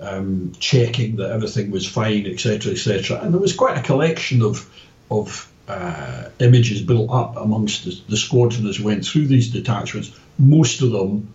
um, 0.02 0.54
checking 0.60 1.18
that 1.18 1.32
everything 1.32 1.72
was 1.72 1.88
fine, 1.88 2.26
etc., 2.26 2.74
etc. 2.74 3.20
And 3.22 3.34
there 3.34 3.42
was 3.42 3.56
quite 3.56 3.78
a 3.78 3.82
collection 3.82 4.42
of 4.42 4.70
of 5.10 5.52
uh, 5.68 6.30
images 6.40 6.82
built 6.82 7.10
up 7.12 7.38
amongst 7.38 7.86
the, 7.86 8.00
the 8.10 8.18
squadron 8.18 8.68
as 8.68 8.80
went 8.80 9.06
through 9.06 9.28
these 9.28 9.50
detachments. 9.50 10.18
Most 10.38 10.82
of 10.82 10.92
them 10.92 11.34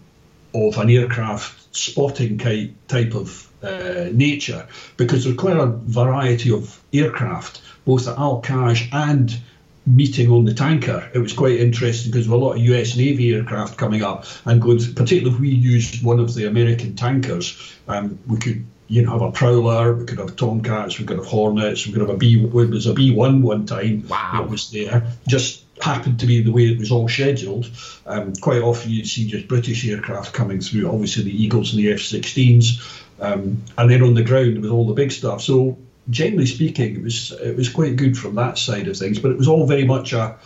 of 0.55 0.79
an 0.79 0.91
aircraft 0.91 1.77
spotting 1.77 2.39
type 2.39 3.15
of 3.15 3.51
uh, 3.63 4.09
nature, 4.13 4.67
because 4.97 5.25
there's 5.25 5.37
quite 5.37 5.57
a 5.57 5.67
variety 5.67 6.51
of 6.51 6.83
aircraft, 6.93 7.61
both 7.85 8.09
at 8.09 8.19
Al 8.19 8.43
Kharj 8.43 8.89
and 8.93 9.39
meeting 9.87 10.31
on 10.31 10.45
the 10.45 10.55
tanker. 10.55 11.09
It 11.15 11.19
was 11.19 11.33
quite 11.33 11.61
interesting 11.61 12.11
because 12.11 12.27
there 12.27 12.37
were 12.37 12.43
a 12.43 12.45
lot 12.45 12.57
of 12.57 12.59
US 12.59 12.97
Navy 12.97 13.35
aircraft 13.35 13.79
coming 13.79 14.03
up 14.03 14.27
and 14.45 14.61
going, 14.61 14.79
particularly 14.95 15.35
if 15.35 15.41
we 15.41 15.49
used 15.49 16.05
one 16.05 16.19
of 16.19 16.35
the 16.35 16.47
American 16.47 16.97
tankers, 16.97 17.77
um, 17.87 18.19
we 18.27 18.39
could 18.39 18.67
you 18.89 19.03
know 19.03 19.13
have 19.13 19.23
a 19.23 19.33
prowler, 19.33 19.95
we 19.95 20.05
could 20.05 20.19
have 20.19 20.37
tomcats, 20.37 20.99
we 20.99 21.05
could 21.05 21.19
have 21.19 21.27
hornets, 21.27 21.87
we 21.87 21.93
could 21.93 22.01
have 22.01 22.11
a 22.11 22.17
B. 22.17 22.43
It 22.43 22.53
was 22.53 22.87
a 22.87 22.95
B 22.95 23.13
one 23.13 23.43
one 23.43 23.67
time. 23.67 24.07
Wow, 24.09 24.31
that 24.35 24.51
was 24.51 24.71
there. 24.71 25.07
Just 25.29 25.65
happened 25.81 26.21
to 26.21 26.27
be 26.27 26.43
the 26.43 26.53
way 26.53 26.65
it 26.65 26.79
was 26.79 26.91
all 26.91 27.09
scheduled. 27.09 27.71
Um, 28.07 28.35
quite 28.35 28.63
often 28.63 28.91
you'd 28.91 29.07
see 29.07 29.29
just 29.29 29.47
British 29.47 29.87
aircraft 29.87 30.33
coming 30.33 30.61
through. 30.61 30.89
Obviously 30.89 31.25
the 31.25 31.45
Eagles 31.45 31.75
and 31.75 31.83
the 31.83 31.93
F-16s, 31.93 33.05
um, 33.21 33.63
and 33.77 33.91
then 33.91 34.03
on 34.03 34.15
the 34.15 34.25
ground 34.25 34.61
with 34.63 34.71
all 34.71 34.87
the 34.87 34.95
big 34.95 35.13
stuff. 35.13 35.43
So 35.43 35.79
generally 36.11 36.47
speaking, 36.47 36.97
it 36.97 37.03
was 37.03 37.33
it 37.33 37.57
was 37.57 37.69
quite 37.69 37.97
good 37.97 38.17
from 38.17 38.35
that 38.37 38.59
side 38.59 38.89
of 38.89 38.97
things. 38.97 39.19
But 39.19 39.33
it 39.33 39.39
was 39.39 39.49
all 39.49 39.67
very 39.67 39.85
much 39.85 40.13
a, 40.13 40.37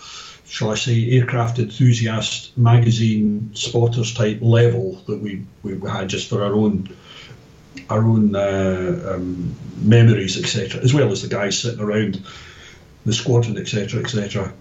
shall 0.47 0.71
I 0.71 0.75
say, 0.75 1.11
aircraft 1.13 1.59
enthusiast 1.59 2.57
magazine 2.57 3.51
spotters 3.55 4.15
type 4.15 4.39
level 4.41 5.03
that 5.07 5.21
we, 5.21 5.45
we 5.63 5.79
had 5.89 6.09
just 6.09 6.29
for 6.29 6.43
our 6.43 6.55
own 6.55 6.95
our 7.89 8.05
own 8.05 8.35
uh, 8.35 9.15
um, 9.15 9.55
memories, 9.79 10.39
etc., 10.39 10.81
as 10.83 10.93
well 10.93 11.11
as 11.11 11.23
the 11.23 11.29
guys 11.29 11.59
sitting 11.59 11.81
around 11.81 12.23
the 13.07 13.13
squadron, 13.13 13.57
etc., 13.57 14.01
etc. 14.01 14.53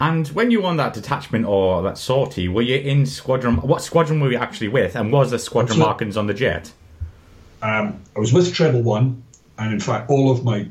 And 0.00 0.26
when 0.28 0.50
you 0.50 0.62
were 0.62 0.68
on 0.68 0.78
that 0.78 0.94
detachment 0.94 1.44
or 1.44 1.82
that 1.82 1.98
sortie, 1.98 2.48
were 2.48 2.62
you 2.62 2.76
in 2.76 3.04
squadron? 3.04 3.56
What 3.56 3.82
squadron 3.82 4.20
were 4.20 4.30
you 4.30 4.38
actually 4.38 4.68
with? 4.68 4.96
And 4.96 5.12
was 5.12 5.30
the 5.30 5.38
squadron 5.38 5.76
so, 5.76 5.84
markings 5.84 6.16
on 6.16 6.26
the 6.26 6.32
jet? 6.32 6.72
Um, 7.62 8.00
I 8.16 8.20
was 8.20 8.32
with 8.32 8.52
Treble 8.54 8.82
One, 8.82 9.22
and 9.60 9.74
in 9.74 9.80
fact, 9.80 10.10
all 10.10 10.30
of 10.30 10.42
my 10.42 10.66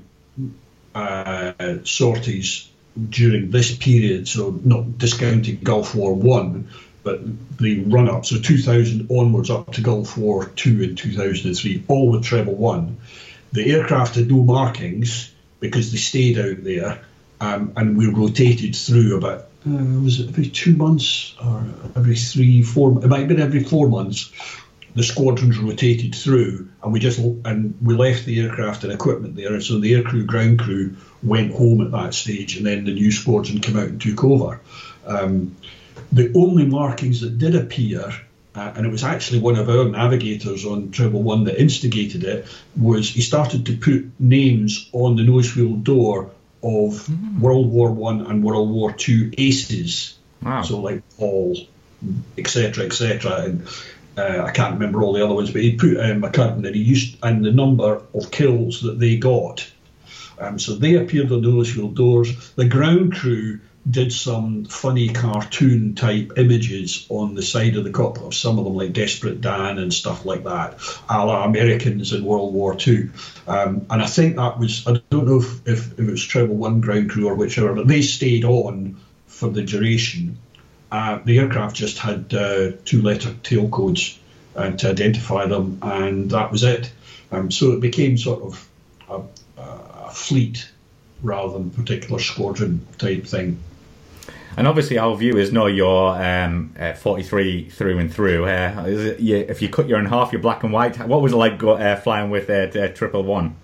uh, 0.95 1.77
sorties 1.83 2.69
during 3.09 3.51
this 3.51 3.77
period, 3.77 4.27
so 4.27 4.59
not 4.63 4.97
discounting 4.97 5.59
Gulf 5.63 5.93
War 5.93 6.13
One, 6.13 6.69
but 7.03 7.21
the 7.59 7.81
run 7.81 8.09
up, 8.09 8.25
so 8.25 8.39
2000 8.41 9.07
onwards 9.11 9.51
up 9.51 9.71
to 9.73 9.81
Gulf 9.81 10.17
War 10.17 10.45
Two 10.45 10.81
in 10.81 10.95
2003, 10.95 11.83
all 11.87 12.11
with 12.11 12.23
Treble 12.23 12.55
One. 12.55 12.97
The 13.51 13.71
aircraft 13.71 14.15
had 14.15 14.29
no 14.29 14.43
markings 14.43 15.31
because 15.59 15.91
they 15.91 15.97
stayed 15.97 16.39
out 16.39 16.63
there, 16.63 17.03
um, 17.39 17.73
and 17.77 17.95
we 17.95 18.07
rotated 18.07 18.75
through 18.75 19.17
about 19.17 19.45
uh, 19.67 20.01
was 20.01 20.19
it 20.19 20.29
every 20.29 20.47
two 20.47 20.75
months 20.75 21.35
or 21.45 21.63
every 21.95 22.15
three, 22.15 22.63
four? 22.63 23.03
It 23.03 23.07
might 23.07 23.19
have 23.19 23.27
been 23.27 23.41
every 23.41 23.63
four 23.63 23.87
months 23.87 24.31
the 24.95 25.03
squadrons 25.03 25.57
rotated 25.57 26.15
through, 26.15 26.67
and 26.83 26.91
we 26.91 26.99
just 26.99 27.19
and 27.19 27.77
we 27.81 27.95
left 27.95 28.25
the 28.25 28.39
aircraft 28.41 28.83
and 28.83 28.93
equipment 28.93 29.35
there, 29.35 29.53
and 29.53 29.63
so 29.63 29.79
the 29.79 29.93
aircrew, 29.93 30.25
ground 30.25 30.59
crew 30.59 30.95
went 31.21 31.53
home 31.53 31.81
at 31.81 31.91
that 31.91 32.13
stage, 32.13 32.57
and 32.57 32.65
then 32.65 32.85
the 32.85 32.93
new 32.93 33.11
squadron 33.11 33.59
came 33.59 33.77
out 33.77 33.87
and 33.87 34.01
took 34.01 34.23
over. 34.23 34.59
Um, 35.05 35.55
the 36.11 36.31
only 36.35 36.65
markings 36.65 37.21
that 37.21 37.37
did 37.37 37.55
appear, 37.55 38.11
uh, 38.55 38.73
and 38.75 38.85
it 38.85 38.89
was 38.89 39.03
actually 39.03 39.39
one 39.39 39.55
of 39.55 39.69
our 39.69 39.85
navigators 39.85 40.65
on 40.65 40.91
Treble 40.91 41.21
One 41.21 41.43
that 41.43 41.61
instigated 41.61 42.23
it, 42.23 42.47
was 42.75 43.09
he 43.09 43.21
started 43.21 43.67
to 43.67 43.77
put 43.77 44.11
names 44.19 44.89
on 44.91 45.15
the 45.15 45.23
nose 45.23 45.55
wheel 45.55 45.75
door 45.75 46.31
of 46.63 46.93
mm. 46.93 47.39
World 47.39 47.71
War 47.71 47.91
One 47.91 48.25
and 48.25 48.43
World 48.43 48.71
War 48.71 48.91
Two 48.91 49.31
aces. 49.37 50.17
Wow. 50.41 50.63
So 50.63 50.79
like 50.79 51.03
Paul, 51.17 51.57
etc., 52.37 52.85
etc., 52.85 53.43
and 53.43 53.67
uh, 54.19 54.43
I 54.45 54.51
can't 54.51 54.73
remember 54.73 55.01
all 55.01 55.13
the 55.13 55.23
other 55.23 55.33
ones, 55.33 55.51
but 55.51 55.61
he 55.61 55.75
put 55.75 55.97
um, 55.97 56.21
McCudden 56.21 56.65
and 56.65 56.75
he 56.75 56.81
used 56.81 57.17
and 57.23 57.43
the 57.43 57.51
number 57.51 58.01
of 58.13 58.31
kills 58.31 58.81
that 58.81 58.99
they 58.99 59.17
got. 59.17 59.69
Um, 60.39 60.59
so 60.59 60.75
they 60.75 60.95
appeared 60.95 61.31
on 61.31 61.41
the 61.41 61.49
nose 61.49 61.75
wheel 61.75 61.89
doors. 61.89 62.51
The 62.51 62.67
ground 62.67 63.13
crew 63.15 63.59
did 63.89 64.11
some 64.11 64.65
funny 64.65 65.09
cartoon 65.09 65.95
type 65.95 66.33
images 66.37 67.05
on 67.09 67.33
the 67.33 67.41
side 67.41 67.75
of 67.75 67.83
the 67.83 67.91
cockpit 67.91 68.23
of 68.23 68.35
some 68.35 68.59
of 68.59 68.65
them, 68.65 68.75
like 68.75 68.93
Desperate 68.93 69.41
Dan 69.41 69.79
and 69.79 69.93
stuff 69.93 70.25
like 70.25 70.43
that, 70.43 70.79
a 71.09 71.25
la 71.25 71.45
Americans 71.45 72.13
in 72.13 72.23
World 72.23 72.53
War 72.53 72.77
II. 72.87 73.09
Um, 73.47 73.85
and 73.89 74.01
I 74.01 74.05
think 74.05 74.35
that 74.35 74.59
was, 74.59 74.85
I 74.85 75.01
don't 75.09 75.25
know 75.25 75.39
if, 75.39 75.67
if, 75.67 75.93
if 75.93 75.99
it 75.99 76.11
was 76.11 76.23
Treble 76.23 76.55
One 76.55 76.81
ground 76.81 77.09
crew 77.09 77.27
or 77.27 77.35
whichever, 77.35 77.73
but 77.73 77.87
they 77.87 78.01
stayed 78.01 78.45
on 78.45 78.97
for 79.27 79.49
the 79.49 79.63
duration 79.63 80.37
uh, 80.91 81.19
the 81.23 81.39
aircraft 81.39 81.75
just 81.75 81.99
had 81.99 82.33
uh, 82.33 82.71
two 82.85 83.01
letter 83.01 83.33
tail 83.43 83.69
codes 83.69 84.19
uh, 84.55 84.71
to 84.71 84.89
identify 84.89 85.45
them, 85.45 85.79
and 85.81 86.31
that 86.31 86.51
was 86.51 86.63
it. 86.63 86.91
Um, 87.31 87.51
so 87.51 87.73
it 87.73 87.79
became 87.79 88.17
sort 88.17 88.41
of 88.41 88.69
a, 89.09 89.21
a 89.61 90.11
fleet 90.11 90.69
rather 91.21 91.53
than 91.53 91.69
particular 91.69 92.19
squadron 92.19 92.85
type 92.97 93.25
thing. 93.25 93.59
And 94.57 94.67
obviously, 94.67 94.97
our 94.97 95.15
viewers 95.15 95.53
know 95.53 95.67
you're 95.67 96.21
um, 96.21 96.73
uh, 96.77 96.93
43 96.93 97.69
through 97.69 97.99
and 97.99 98.13
through. 98.13 98.45
Uh, 98.45 98.83
it, 98.87 99.19
you, 99.19 99.37
if 99.37 99.61
you 99.61 99.69
cut 99.69 99.87
your 99.87 99.99
in 99.99 100.05
half, 100.05 100.31
you're 100.33 100.41
black 100.41 100.63
and 100.63 100.73
white. 100.73 100.97
What 101.07 101.21
was 101.21 101.33
it 101.33 101.37
like 101.37 101.59
go, 101.59 101.71
uh, 101.71 101.95
flying 101.95 102.29
with 102.29 102.49
uh, 102.49 102.87
Triple 102.89 103.23
One? 103.23 103.55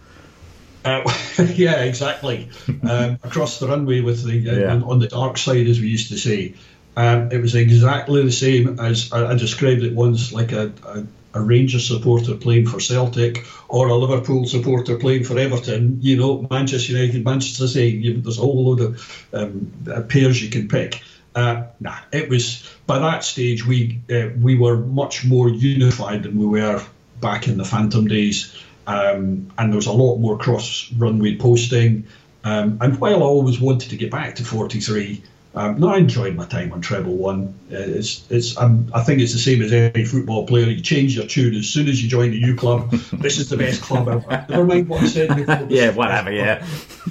Uh, 0.85 1.01
yeah, 1.55 1.81
exactly. 1.81 2.49
um, 2.89 3.19
across 3.23 3.59
the 3.59 3.67
runway 3.67 4.01
with 4.01 4.23
the 4.23 4.49
uh, 4.49 4.75
yeah. 4.75 4.83
on 4.85 4.99
the 4.99 5.07
dark 5.07 5.37
side, 5.37 5.67
as 5.67 5.79
we 5.79 5.87
used 5.87 6.09
to 6.09 6.17
say. 6.17 6.53
Um, 6.95 7.31
it 7.31 7.41
was 7.41 7.55
exactly 7.55 8.23
the 8.23 8.31
same 8.31 8.79
as 8.79 9.11
I, 9.11 9.31
I 9.31 9.35
described 9.35 9.83
it 9.83 9.93
once, 9.93 10.31
like 10.31 10.51
a, 10.51 10.71
a, 10.85 11.39
a 11.39 11.41
Rangers 11.41 11.87
supporter 11.87 12.35
playing 12.35 12.67
for 12.67 12.79
Celtic 12.79 13.45
or 13.67 13.87
a 13.87 13.95
Liverpool 13.95 14.45
supporter 14.45 14.97
playing 14.97 15.25
for 15.25 15.37
Everton. 15.37 15.99
You 16.01 16.17
know, 16.17 16.47
Manchester 16.49 16.93
United, 16.93 17.25
Manchester 17.25 17.67
City. 17.67 18.13
There's 18.13 18.37
a 18.37 18.41
whole 18.41 18.65
load 18.65 18.81
of 18.81 19.27
um, 19.33 19.71
uh, 19.93 20.01
pairs 20.01 20.41
you 20.41 20.49
can 20.49 20.67
pick. 20.67 21.01
Uh, 21.35 21.63
nah, 21.81 21.97
it 22.13 22.29
was 22.29 22.63
by 22.87 22.97
that 22.99 23.23
stage 23.25 23.65
we 23.65 23.99
uh, 24.09 24.29
we 24.39 24.57
were 24.57 24.77
much 24.77 25.25
more 25.25 25.49
unified 25.49 26.23
than 26.23 26.39
we 26.39 26.45
were 26.45 26.81
back 27.19 27.49
in 27.49 27.57
the 27.57 27.65
Phantom 27.65 28.07
days, 28.07 28.55
um, 28.87 29.51
and 29.57 29.71
there 29.71 29.75
was 29.75 29.87
a 29.87 29.91
lot 29.91 30.17
more 30.17 30.37
cross 30.37 30.89
runway 30.93 31.35
posting. 31.35 32.07
Um, 32.45 32.77
and 32.79 32.97
while 33.01 33.23
I 33.23 33.25
always 33.25 33.59
wanted 33.59 33.89
to 33.89 33.97
get 33.97 34.11
back 34.11 34.35
to 34.35 34.45
43, 34.45 35.21
Um, 35.55 35.79
no, 35.79 35.87
I 35.89 35.97
enjoyed 35.97 36.35
my 36.35 36.45
time 36.45 36.73
on 36.73 36.81
Treble 36.81 37.15
One. 37.15 37.57
Uh, 37.71 37.77
it's, 37.77 38.29
it's, 38.29 38.57
um, 38.57 38.91
I 38.93 39.03
think 39.03 39.21
it's 39.21 39.31
the 39.31 39.39
same 39.39 39.61
as 39.61 39.71
any 39.71 40.03
football 40.03 40.45
player. 40.45 40.65
You 40.65 40.81
change 40.81 41.15
your 41.15 41.25
tune 41.27 41.55
as 41.55 41.67
soon 41.69 41.87
as 41.87 42.03
you 42.03 42.09
join 42.09 42.31
the 42.31 42.41
new 42.41 42.55
club. 42.55 42.91
this 43.13 43.39
is 43.39 43.49
the 43.49 43.55
best 43.57 43.81
club 43.81 44.09
ever. 44.09 44.45
Never 44.49 44.65
mind 44.65 44.89
what 44.89 45.03
I 45.03 45.07
said 45.07 45.35
before. 45.35 45.65
Yeah, 45.69 45.91
whatever. 45.91 46.31
Yeah. 46.31 46.65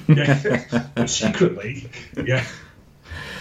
yeah. 0.09 0.89
But 0.95 1.09
secretly, 1.09 1.89
yeah, 2.23 2.45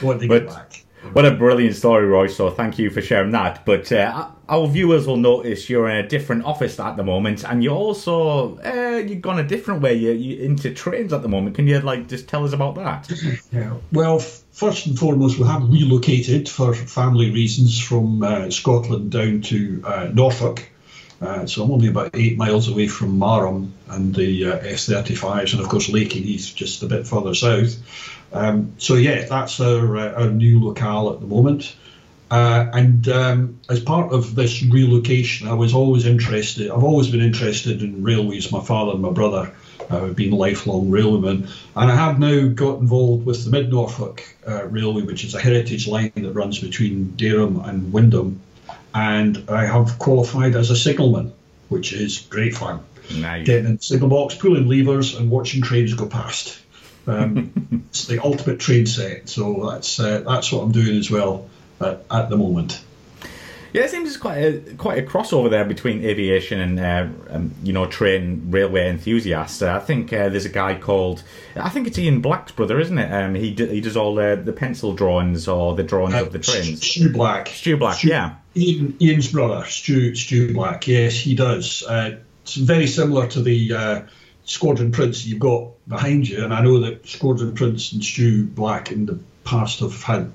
want 0.02 0.22
to 0.22 0.28
But- 0.28 0.40
get 0.46 0.48
back. 0.50 0.73
What 1.12 1.26
a 1.26 1.32
brilliant 1.32 1.76
story, 1.76 2.06
Roy. 2.06 2.28
So 2.28 2.50
thank 2.50 2.80
you 2.80 2.90
for 2.90 3.02
sharing 3.02 3.32
that. 3.32 3.66
But 3.66 3.92
uh, 3.92 4.30
our 4.50 4.68
viewers 4.68 5.06
will 5.06 5.18
notice 5.18 5.70
you're 5.70 5.90
in 5.90 5.98
a 5.98 6.08
different 6.08 6.46
office 6.46 6.80
at 6.80 6.98
the 6.98 7.04
moment, 7.04 7.44
and 7.44 7.64
you're 7.64 7.76
also 7.76 8.58
uh, 8.60 8.98
you've 8.98 9.22
gone 9.22 9.40
a 9.40 9.44
different 9.44 9.82
way. 9.82 9.94
You're, 9.94 10.14
you're 10.14 10.46
into 10.46 10.74
trains 10.74 11.14
at 11.14 11.22
the 11.22 11.28
moment. 11.28 11.56
Can 11.56 11.68
you 11.68 11.80
like 11.82 12.08
just 12.08 12.28
tell 12.28 12.46
us 12.46 12.54
about 12.54 12.76
that? 12.76 13.12
Yeah. 13.52 13.78
Well, 13.92 14.20
first 14.20 14.88
and 14.88 14.98
foremost, 14.98 15.38
we 15.38 15.46
have 15.46 15.70
relocated 15.70 16.50
for 16.50 16.74
family 16.74 17.30
reasons 17.32 17.80
from 17.80 18.24
uh, 18.24 18.50
Scotland 18.50 19.12
down 19.12 19.42
to 19.42 19.82
uh, 19.86 20.10
Norfolk. 20.14 20.70
Uh, 21.22 21.46
so 21.46 21.64
I'm 21.64 21.72
only 21.72 21.88
about 21.88 22.12
eight 22.16 22.38
miles 22.38 22.68
away 22.68 22.88
from 22.88 23.18
Marham 23.18 23.72
and 23.90 24.14
the 24.14 24.52
uh, 24.52 24.60
F35s, 24.60 25.54
and 25.54 25.62
of 25.62 25.70
course 25.70 25.90
Lakenheath 25.90 26.54
just 26.54 26.84
a 26.84 26.88
bit 26.88 27.08
further 27.08 27.34
south. 27.34 27.78
Um, 28.34 28.74
so 28.78 28.96
yeah, 28.96 29.26
that's 29.26 29.60
our 29.60 29.98
uh, 29.98 30.14
our 30.14 30.30
new 30.30 30.64
locale 30.64 31.14
at 31.14 31.22
the 31.22 31.28
moment. 31.28 31.76
Uh, 32.32 32.68
and 32.74 33.08
um, 33.10 33.60
as 33.70 33.80
part 33.80 34.12
of 34.12 34.34
this 34.34 34.64
relocation, 34.64 35.48
I 35.48 35.54
was 35.54 35.74
always 35.76 36.08
interested. 36.08 36.72
I've 36.72 36.84
always 36.84 37.10
been 37.10 37.22
interested 37.22 37.84
in 37.84 38.02
railways. 38.04 38.52
My 38.52 38.64
father 38.64 38.94
and 38.94 39.02
my 39.02 39.12
brother 39.12 39.54
uh, 39.90 40.00
have 40.08 40.16
been 40.16 40.32
lifelong 40.32 40.90
railwaymen, 40.90 41.48
and 41.76 41.92
I 41.92 41.96
have 41.96 42.20
now 42.20 42.48
got 42.48 42.80
involved 42.80 43.26
with 43.26 43.46
the 43.46 43.52
Mid 43.52 43.70
Norfolk 43.70 44.24
uh, 44.48 44.66
Railway, 44.66 45.04
which 45.04 45.24
is 45.24 45.36
a 45.36 45.40
heritage 45.40 45.88
line 45.88 46.12
that 46.16 46.32
runs 46.32 46.60
between 46.60 47.14
Dereham 47.18 47.68
and 47.68 47.94
Wymondham. 47.94 48.40
And 48.94 49.50
I 49.50 49.66
have 49.66 49.98
qualified 50.00 50.56
as 50.56 50.70
a 50.70 50.76
signalman, 50.76 51.34
which 51.70 51.94
is 51.94 52.20
great 52.30 52.56
fun 52.56 52.82
Nice. 53.16 53.46
getting 53.46 53.66
in 53.66 53.76
the 53.78 53.82
signal 53.82 54.10
box, 54.10 54.36
pulling 54.36 54.68
levers, 54.68 55.16
and 55.16 55.30
watching 55.30 55.62
trains 55.62 55.94
go 55.94 56.06
past. 56.06 56.60
Um, 57.08 57.86
it's 57.90 58.06
the 58.06 58.24
ultimate 58.24 58.60
train 58.60 58.86
set, 58.86 59.30
so 59.30 59.70
that's 59.72 60.00
uh, 60.00 60.22
that's 60.26 60.52
what 60.52 60.62
I'm 60.62 60.72
doing 60.72 60.98
as 60.98 61.12
well 61.12 61.50
at, 61.82 62.06
at 62.10 62.30
the 62.30 62.38
moment. 62.38 62.82
Yeah, 63.74 63.86
it 63.86 63.90
seems 63.90 64.08
it's 64.08 64.18
quite 64.18 64.38
a 64.38 64.60
quite 64.76 65.00
a 65.00 65.02
crossover 65.02 65.50
there 65.50 65.66
between 65.66 66.06
aviation 66.06 66.60
and 66.60 66.80
uh, 66.80 67.08
um, 67.32 67.52
you 67.64 67.74
know 67.74 67.88
train 67.88 68.52
railway 68.52 68.88
enthusiasts. 68.88 69.64
Uh, 69.64 69.74
I 69.76 69.80
think 69.80 70.14
uh, 70.14 70.30
there's 70.30 70.46
a 70.46 70.50
guy 70.50 70.76
called 70.76 71.24
I 71.56 71.70
think 71.70 71.88
it's 71.88 71.98
Ian 71.98 72.22
Black's 72.22 72.52
brother, 72.52 72.80
isn't 72.80 72.98
it? 73.00 73.12
Um, 73.12 73.34
he 73.34 73.52
d- 73.52 73.68
he 73.68 73.82
does 73.82 73.98
all 73.98 74.14
the, 74.14 74.40
the 74.42 74.54
pencil 74.54 74.94
drawings 74.94 75.48
or 75.48 75.76
the 75.76 75.82
drawings 75.82 76.14
of 76.14 76.32
the 76.32 76.38
trains. 76.40 76.86
Stu 76.88 77.12
Black. 77.12 77.48
Stu 77.48 77.76
Black, 77.76 77.98
Stu- 77.98 78.10
yeah. 78.10 78.36
Ian, 78.56 78.96
Ian's 79.02 79.32
brother, 79.32 79.66
Stu 79.66 80.14
Stu 80.14 80.54
Black. 80.54 80.88
Yes, 80.88 81.16
he 81.16 81.34
does. 81.34 81.84
Uh, 81.84 82.18
it's 82.44 82.54
very 82.56 82.86
similar 82.86 83.26
to 83.30 83.42
the 83.42 83.74
uh, 83.74 84.02
Squadron 84.46 84.92
Prints 84.92 85.26
you've 85.26 85.40
got 85.40 85.70
behind 85.88 86.30
you, 86.30 86.44
and 86.44 86.54
I 86.54 86.62
know 86.62 86.80
that 86.82 87.08
Squadron 87.08 87.56
Prints 87.56 87.92
and 87.94 88.04
Stu 88.04 88.44
Black 88.46 88.92
in 88.92 89.08
the 89.08 89.18
past 89.46 89.80
have 89.80 90.04
had. 90.04 90.32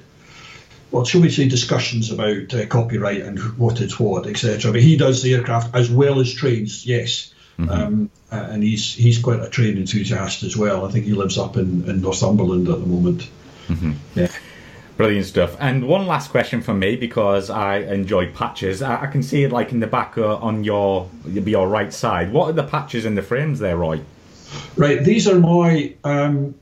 Well, 0.90 1.04
shall 1.04 1.20
we 1.20 1.30
say 1.30 1.48
discussions 1.48 2.10
about 2.10 2.54
uh, 2.54 2.66
copyright 2.66 3.20
and 3.20 3.38
what 3.58 3.80
is 3.80 3.98
what, 4.00 4.26
etc. 4.26 4.72
But 4.72 4.80
he 4.80 4.96
does 4.96 5.22
the 5.22 5.34
aircraft 5.34 5.74
as 5.74 5.90
well 5.90 6.20
as 6.20 6.32
trains, 6.32 6.86
yes. 6.86 7.32
Um, 7.58 8.08
uh, 8.30 8.36
and 8.50 8.62
he's 8.62 8.94
he's 8.94 9.18
quite 9.18 9.40
a 9.40 9.48
train 9.48 9.78
enthusiast 9.78 10.44
as 10.44 10.56
well. 10.56 10.86
I 10.86 10.92
think 10.92 11.06
he 11.06 11.12
lives 11.12 11.36
up 11.36 11.56
in, 11.56 11.88
in 11.90 12.00
Northumberland 12.00 12.68
at 12.68 12.78
the 12.78 12.86
moment. 12.86 13.28
Yeah. 14.14 14.28
Brilliant 14.96 15.26
stuff. 15.26 15.56
And 15.60 15.86
one 15.86 16.06
last 16.06 16.30
question 16.30 16.60
from 16.60 16.78
me 16.78 16.96
because 16.96 17.50
I 17.50 17.78
enjoy 17.78 18.32
patches. 18.32 18.82
I, 18.82 19.02
I 19.02 19.06
can 19.06 19.22
see 19.22 19.44
it 19.44 19.52
like 19.52 19.72
in 19.72 19.80
the 19.80 19.86
back 19.86 20.18
uh, 20.18 20.36
on 20.36 20.64
your 20.64 21.08
your 21.26 21.68
right 21.68 21.92
side. 21.92 22.32
What 22.32 22.50
are 22.50 22.52
the 22.52 22.64
patches 22.64 23.04
in 23.04 23.14
the 23.14 23.22
frames 23.22 23.58
there, 23.58 23.76
Roy? 23.76 24.00
Right, 24.76 25.04
these 25.04 25.28
are 25.28 25.38
my 25.38 25.94
um, 26.04 26.54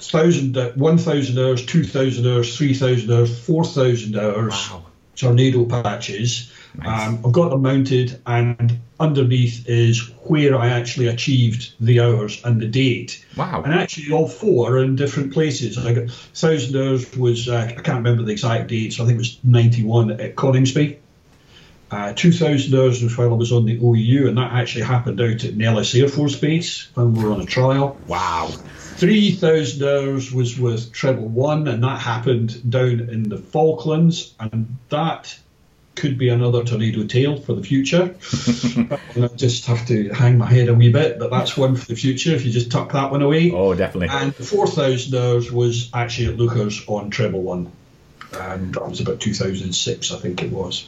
thousand, 0.00 0.56
uh, 0.56 0.72
one 0.72 0.98
thousand 0.98 1.38
hours, 1.38 1.64
two 1.64 1.84
thousand 1.84 2.26
hours, 2.26 2.56
three 2.56 2.74
thousand 2.74 3.12
hours, 3.12 3.44
four 3.46 3.64
thousand 3.64 4.16
hours 4.18 4.70
Wow. 4.70 4.86
tornado 5.16 5.64
patches. 5.64 6.52
Nice. 6.74 7.08
Um, 7.08 7.22
I've 7.26 7.32
got 7.32 7.50
them 7.50 7.62
mounted, 7.62 8.20
and 8.26 8.78
underneath 9.00 9.68
is 9.68 10.00
where 10.24 10.56
I 10.56 10.68
actually 10.68 11.08
achieved 11.08 11.72
the 11.80 12.00
hours 12.00 12.40
and 12.44 12.60
the 12.60 12.68
date. 12.68 13.24
Wow. 13.36 13.62
And 13.62 13.74
actually, 13.74 14.12
all 14.12 14.28
four 14.28 14.72
are 14.72 14.84
in 14.84 14.94
different 14.96 15.32
places. 15.32 15.78
I 15.78 15.92
got 15.94 16.10
thousand 16.10 16.76
hours 16.76 17.10
was 17.16 17.48
uh, 17.48 17.66
I 17.68 17.72
can't 17.72 17.98
remember 18.04 18.22
the 18.22 18.32
exact 18.32 18.68
date, 18.68 18.92
so 18.92 19.02
I 19.02 19.06
think 19.06 19.16
it 19.16 19.18
was 19.18 19.38
ninety 19.42 19.82
one 19.82 20.12
at 20.12 20.36
Coningsby. 20.36 20.98
Uh, 21.90 22.12
2,000 22.12 22.72
hours 22.78 23.02
was 23.02 23.18
while 23.18 23.32
I 23.32 23.36
was 23.36 23.50
on 23.50 23.64
the 23.64 23.76
OEU, 23.80 24.28
and 24.28 24.38
that 24.38 24.52
actually 24.52 24.84
happened 24.84 25.20
out 25.20 25.42
at 25.42 25.56
Nellis 25.56 25.92
Air 25.96 26.06
Force 26.06 26.36
Base 26.36 26.88
when 26.94 27.14
we 27.14 27.24
were 27.24 27.32
on 27.32 27.40
a 27.40 27.46
trial. 27.46 27.98
Wow. 28.06 28.50
3,000 29.00 29.82
hours 29.82 30.30
was 30.30 30.58
with 30.58 30.92
Treble 30.92 31.26
One, 31.26 31.66
and 31.68 31.82
that 31.82 32.00
happened 32.00 32.70
down 32.70 33.08
in 33.08 33.30
the 33.30 33.38
Falklands, 33.38 34.34
and 34.38 34.76
that 34.90 35.38
could 35.94 36.18
be 36.18 36.28
another 36.28 36.62
tornado 36.64 37.04
tale 37.04 37.40
for 37.40 37.54
the 37.54 37.62
future. 37.62 38.02
and 39.14 39.24
I 39.24 39.28
just 39.28 39.64
have 39.66 39.86
to 39.86 40.10
hang 40.10 40.36
my 40.36 40.44
head 40.44 40.68
a 40.68 40.74
wee 40.74 40.92
bit, 40.92 41.18
but 41.18 41.30
that's 41.30 41.56
one 41.56 41.76
for 41.76 41.86
the 41.86 41.94
future 41.94 42.34
if 42.34 42.44
you 42.44 42.52
just 42.52 42.70
tuck 42.70 42.92
that 42.92 43.10
one 43.10 43.22
away. 43.22 43.50
Oh, 43.50 43.74
definitely. 43.74 44.08
And 44.10 44.34
4,000 44.34 45.18
hours 45.18 45.50
was 45.50 45.88
actually 45.94 46.34
at 46.34 46.36
Leuchars 46.36 46.86
on 46.86 47.08
Treble 47.08 47.40
One. 47.40 47.72
And 48.34 48.74
that 48.74 48.86
was 48.86 49.00
about 49.00 49.18
2006, 49.18 50.12
I 50.12 50.18
think 50.18 50.42
it 50.42 50.52
was. 50.52 50.86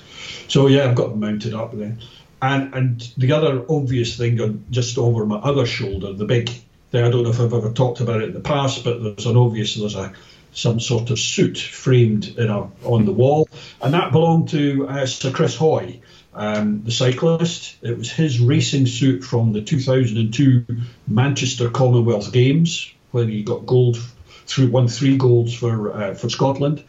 So, 0.48 0.66
yeah, 0.66 0.84
I've 0.84 0.94
got 0.94 1.08
them 1.08 1.20
mounted 1.20 1.54
up 1.54 1.74
there. 1.74 1.96
And 2.42 2.74
and 2.74 3.12
the 3.16 3.32
other 3.32 3.64
obvious 3.70 4.18
thing 4.18 4.38
on 4.40 4.64
just 4.70 4.98
over 4.98 5.24
my 5.24 5.36
other 5.36 5.64
shoulder, 5.64 6.12
the 6.12 6.24
big 6.24 6.50
I 6.94 7.08
don't 7.08 7.22
know 7.22 7.30
if 7.30 7.40
I've 7.40 7.54
ever 7.54 7.70
talked 7.70 8.00
about 8.00 8.20
it 8.20 8.28
in 8.28 8.34
the 8.34 8.40
past, 8.40 8.84
but 8.84 9.02
there's 9.02 9.26
an 9.26 9.36
obvious, 9.36 9.76
there's 9.76 9.94
a 9.94 10.12
some 10.52 10.78
sort 10.80 11.10
of 11.10 11.18
suit 11.18 11.58
framed 11.58 12.36
in 12.36 12.50
a, 12.50 12.70
on 12.84 13.06
the 13.06 13.12
wall. 13.12 13.48
And 13.80 13.94
that 13.94 14.12
belonged 14.12 14.50
to 14.50 14.86
uh, 14.86 15.06
Sir 15.06 15.30
Chris 15.30 15.56
Hoy, 15.56 16.00
um, 16.34 16.82
the 16.84 16.90
cyclist. 16.90 17.76
It 17.82 17.96
was 17.96 18.10
his 18.10 18.38
racing 18.38 18.86
suit 18.86 19.24
from 19.24 19.52
the 19.52 19.62
2002 19.62 20.66
Manchester 21.08 21.70
Commonwealth 21.70 22.32
Games 22.32 22.92
when 23.10 23.28
he 23.28 23.42
got 23.42 23.66
gold 23.66 23.98
through 24.46 24.70
won 24.70 24.88
three 24.88 25.16
golds 25.16 25.54
for 25.54 25.92
uh, 25.92 26.14
for 26.14 26.28
Scotland. 26.28 26.84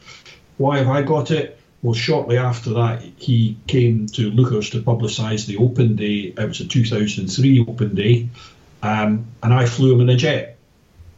Why 0.58 0.80
have 0.80 0.90
I 0.90 1.02
got 1.02 1.32
it? 1.32 1.60
Well, 1.82 1.94
shortly 1.94 2.38
after 2.38 2.76
that, 2.76 3.04
he 3.18 3.58
came 3.68 4.08
to 4.08 4.32
Leuchars 4.32 4.72
to 4.72 4.82
publicise 4.82 5.46
the 5.46 5.58
Open 5.58 5.98
Day. 5.98 6.34
It 6.38 6.48
was 6.48 6.62
a 6.62 6.68
2003 6.68 7.66
Open 7.68 7.94
Day, 7.94 8.30
um, 8.84 9.26
and 9.42 9.54
I 9.54 9.66
flew 9.66 9.94
him 9.94 10.02
in 10.02 10.10
a 10.10 10.16
jet, 10.16 10.58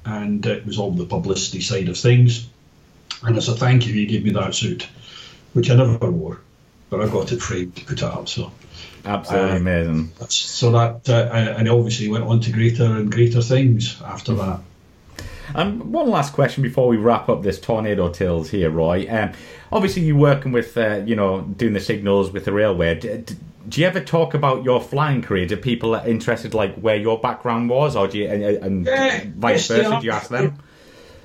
and 0.06 0.46
it 0.46 0.66
was 0.66 0.80
all 0.80 0.92
the 0.92 1.06
publicity 1.06 1.62
side 1.62 1.90
of 1.90 1.98
things. 1.98 2.48
And 3.24 3.36
as 3.36 3.50
a 3.50 3.56
thank 3.56 3.88
you, 3.88 3.94
he 3.94 4.06
gave 4.06 4.24
me 4.24 4.32
that 4.32 4.54
suit, 4.54 4.88
which 5.54 5.70
I 5.70 5.76
never 5.76 6.12
wore, 6.12 6.40
but 6.90 7.02
I 7.02 7.08
got 7.08 7.32
it 7.32 7.42
framed 7.42 7.76
to 7.78 7.86
put 7.86 7.98
it 7.98 8.04
up. 8.04 8.30
So 8.30 8.52
Absolutely 9.04 9.52
uh, 9.52 9.58
amazing. 9.58 10.12
so 10.30 10.72
that, 10.72 11.10
uh, 11.10 11.56
and 11.58 11.68
obviously 11.68 12.08
went 12.08 12.24
on 12.24 12.40
to 12.42 12.52
greater 12.52 12.86
and 12.86 13.12
greater 13.12 13.42
things 13.42 14.02
after 14.04 14.34
that. 14.36 14.60
Um, 15.54 15.92
one 15.92 16.10
last 16.10 16.34
question 16.34 16.64
before 16.64 16.88
we 16.88 16.98
wrap 16.98 17.30
up 17.30 17.44
this 17.44 17.60
tornado 17.60 18.10
tales 18.10 18.50
here, 18.50 18.70
Roy. 18.70 19.08
Um, 19.10 19.32
obviously, 19.72 20.04
you're 20.04 20.18
working 20.18 20.52
with, 20.52 20.76
uh, 20.78 21.02
you 21.06 21.16
know, 21.16 21.42
doing 21.42 21.74
the 21.74 21.80
signals 21.80 22.32
with 22.32 22.46
the 22.46 22.52
railway. 22.52 23.00
D- 23.00 23.18
d- 23.18 23.36
do 23.68 23.82
you 23.82 23.88
ever 23.88 24.00
talk 24.00 24.34
about 24.34 24.64
your 24.64 24.82
flying 24.82 25.22
career? 25.22 25.46
Do 25.46 25.58
people 25.58 25.96
are 25.96 26.08
interested, 26.08 26.54
like 26.54 26.76
where 26.76 26.96
your 26.96 27.20
background 27.20 27.70
was, 27.70 27.96
or 27.96 28.08
do 28.08 28.20
you, 28.20 28.28
and, 28.28 28.44
and 28.44 28.86
Yeah, 28.86 29.26
vice 29.36 29.70
yes, 29.70 29.80
versa? 29.84 30.00
Do 30.00 30.06
you 30.06 30.12
ask 30.12 30.30
them? 30.30 30.58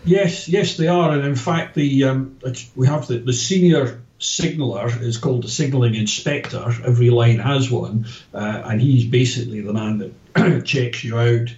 Yes, 0.04 0.48
yes, 0.48 0.76
they 0.76 0.88
are, 0.88 1.12
and 1.12 1.24
in 1.24 1.36
fact, 1.36 1.74
the 1.74 2.04
um, 2.04 2.38
we 2.74 2.86
have 2.86 3.06
the, 3.06 3.18
the 3.18 3.34
senior 3.34 4.00
signaller 4.18 4.88
is 5.02 5.18
called 5.18 5.44
the 5.44 5.48
signalling 5.48 5.94
inspector. 5.94 6.72
Every 6.84 7.10
line 7.10 7.38
has 7.38 7.70
one, 7.70 8.06
uh, 8.32 8.62
and 8.64 8.80
he's 8.80 9.04
basically 9.04 9.60
the 9.60 9.72
man 9.72 9.98
that 10.34 10.64
checks 10.64 11.04
you 11.04 11.18
out, 11.18 11.48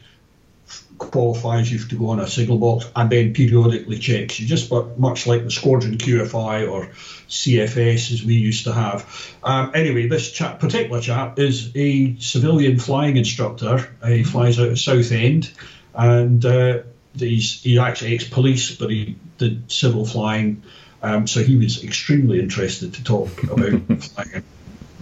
qualifies 0.98 1.70
you 1.70 1.78
to 1.78 1.96
go 1.96 2.10
on 2.10 2.20
a 2.20 2.26
signal 2.26 2.58
box, 2.58 2.90
and 2.94 3.10
then 3.10 3.32
periodically 3.34 3.98
checks 3.98 4.38
you, 4.38 4.46
just 4.46 4.70
but 4.70 4.98
much 4.98 5.26
like 5.26 5.44
the 5.44 5.50
squadron 5.50 5.98
QFI 5.98 6.70
or 6.70 6.86
CFS 7.28 8.12
as 8.12 8.24
we 8.24 8.34
used 8.34 8.64
to 8.64 8.72
have. 8.72 9.34
Um, 9.42 9.72
anyway, 9.74 10.06
this 10.08 10.30
chap, 10.30 10.60
particular 10.60 11.00
chap 11.00 11.38
is 11.38 11.70
a 11.74 12.16
civilian 12.18 12.78
flying 12.78 13.16
instructor. 13.16 13.94
Uh, 14.00 14.08
he 14.08 14.24
flies 14.24 14.58
out 14.58 14.68
of 14.68 14.78
Southend, 14.78 15.52
and 15.94 16.44
uh, 16.44 16.82
he's 17.16 17.62
he's 17.62 17.78
actually 17.78 18.14
ex-police, 18.14 18.76
but 18.76 18.90
he 18.90 19.16
did 19.38 19.70
civil 19.70 20.04
flying. 20.04 20.62
Um, 21.02 21.26
so 21.26 21.42
he 21.42 21.56
was 21.56 21.82
extremely 21.82 22.38
interested 22.38 22.94
to 22.94 23.04
talk 23.04 23.42
about 23.42 24.02
flying. 24.02 24.44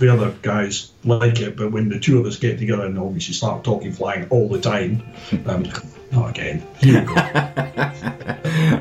The 0.01 0.13
other 0.13 0.35
guys 0.43 0.91
like 1.05 1.41
it, 1.41 1.57
but 1.57 1.71
when 1.71 1.89
the 1.89 2.01
two 2.01 2.19
of 2.19 2.27
us 2.27 2.37
get 2.37 2.59
together 2.59 2.87
and 2.87 2.99
obviously 2.99 3.35
start 3.35 3.63
talking 3.63 3.93
flying 3.93 4.27
all 4.31 4.49
the 4.49 4.61
time, 4.61 5.03
um, 5.47 5.65
not 6.11 6.31
again. 6.31 6.67
Here 6.81 7.01
we 7.01 7.07
go. 7.07 7.15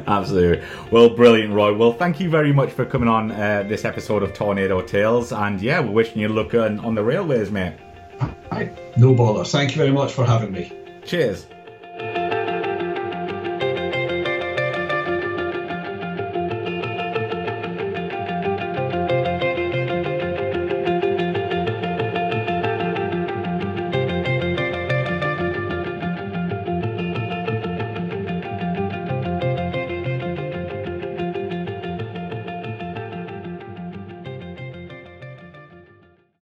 Absolutely. 0.08 0.66
Well, 0.92 1.10
brilliant, 1.10 1.54
Roy. 1.54 1.76
Well, 1.76 1.94
thank 1.94 2.20
you 2.20 2.30
very 2.30 2.54
much 2.54 2.72
for 2.72 2.86
coming 2.86 3.10
on 3.10 3.32
uh, 3.32 3.64
this 3.68 3.86
episode 3.86 4.24
of 4.24 4.34
Tornado 4.34 4.82
Tales. 4.82 5.32
And 5.32 5.62
yeah, 5.62 5.80
we're 5.80 5.92
wishing 5.92 6.22
you 6.22 6.30
luck 6.30 6.54
on, 6.54 6.80
on 6.80 6.96
the 6.96 7.04
railways, 7.04 7.52
mate. 7.52 7.76
Right. 8.52 8.98
No 8.98 9.14
bother. 9.14 9.44
Thank 9.44 9.72
you 9.72 9.78
very 9.78 9.92
much 9.92 10.14
for 10.14 10.26
having 10.26 10.52
me. 10.52 10.74
Cheers. 11.06 11.46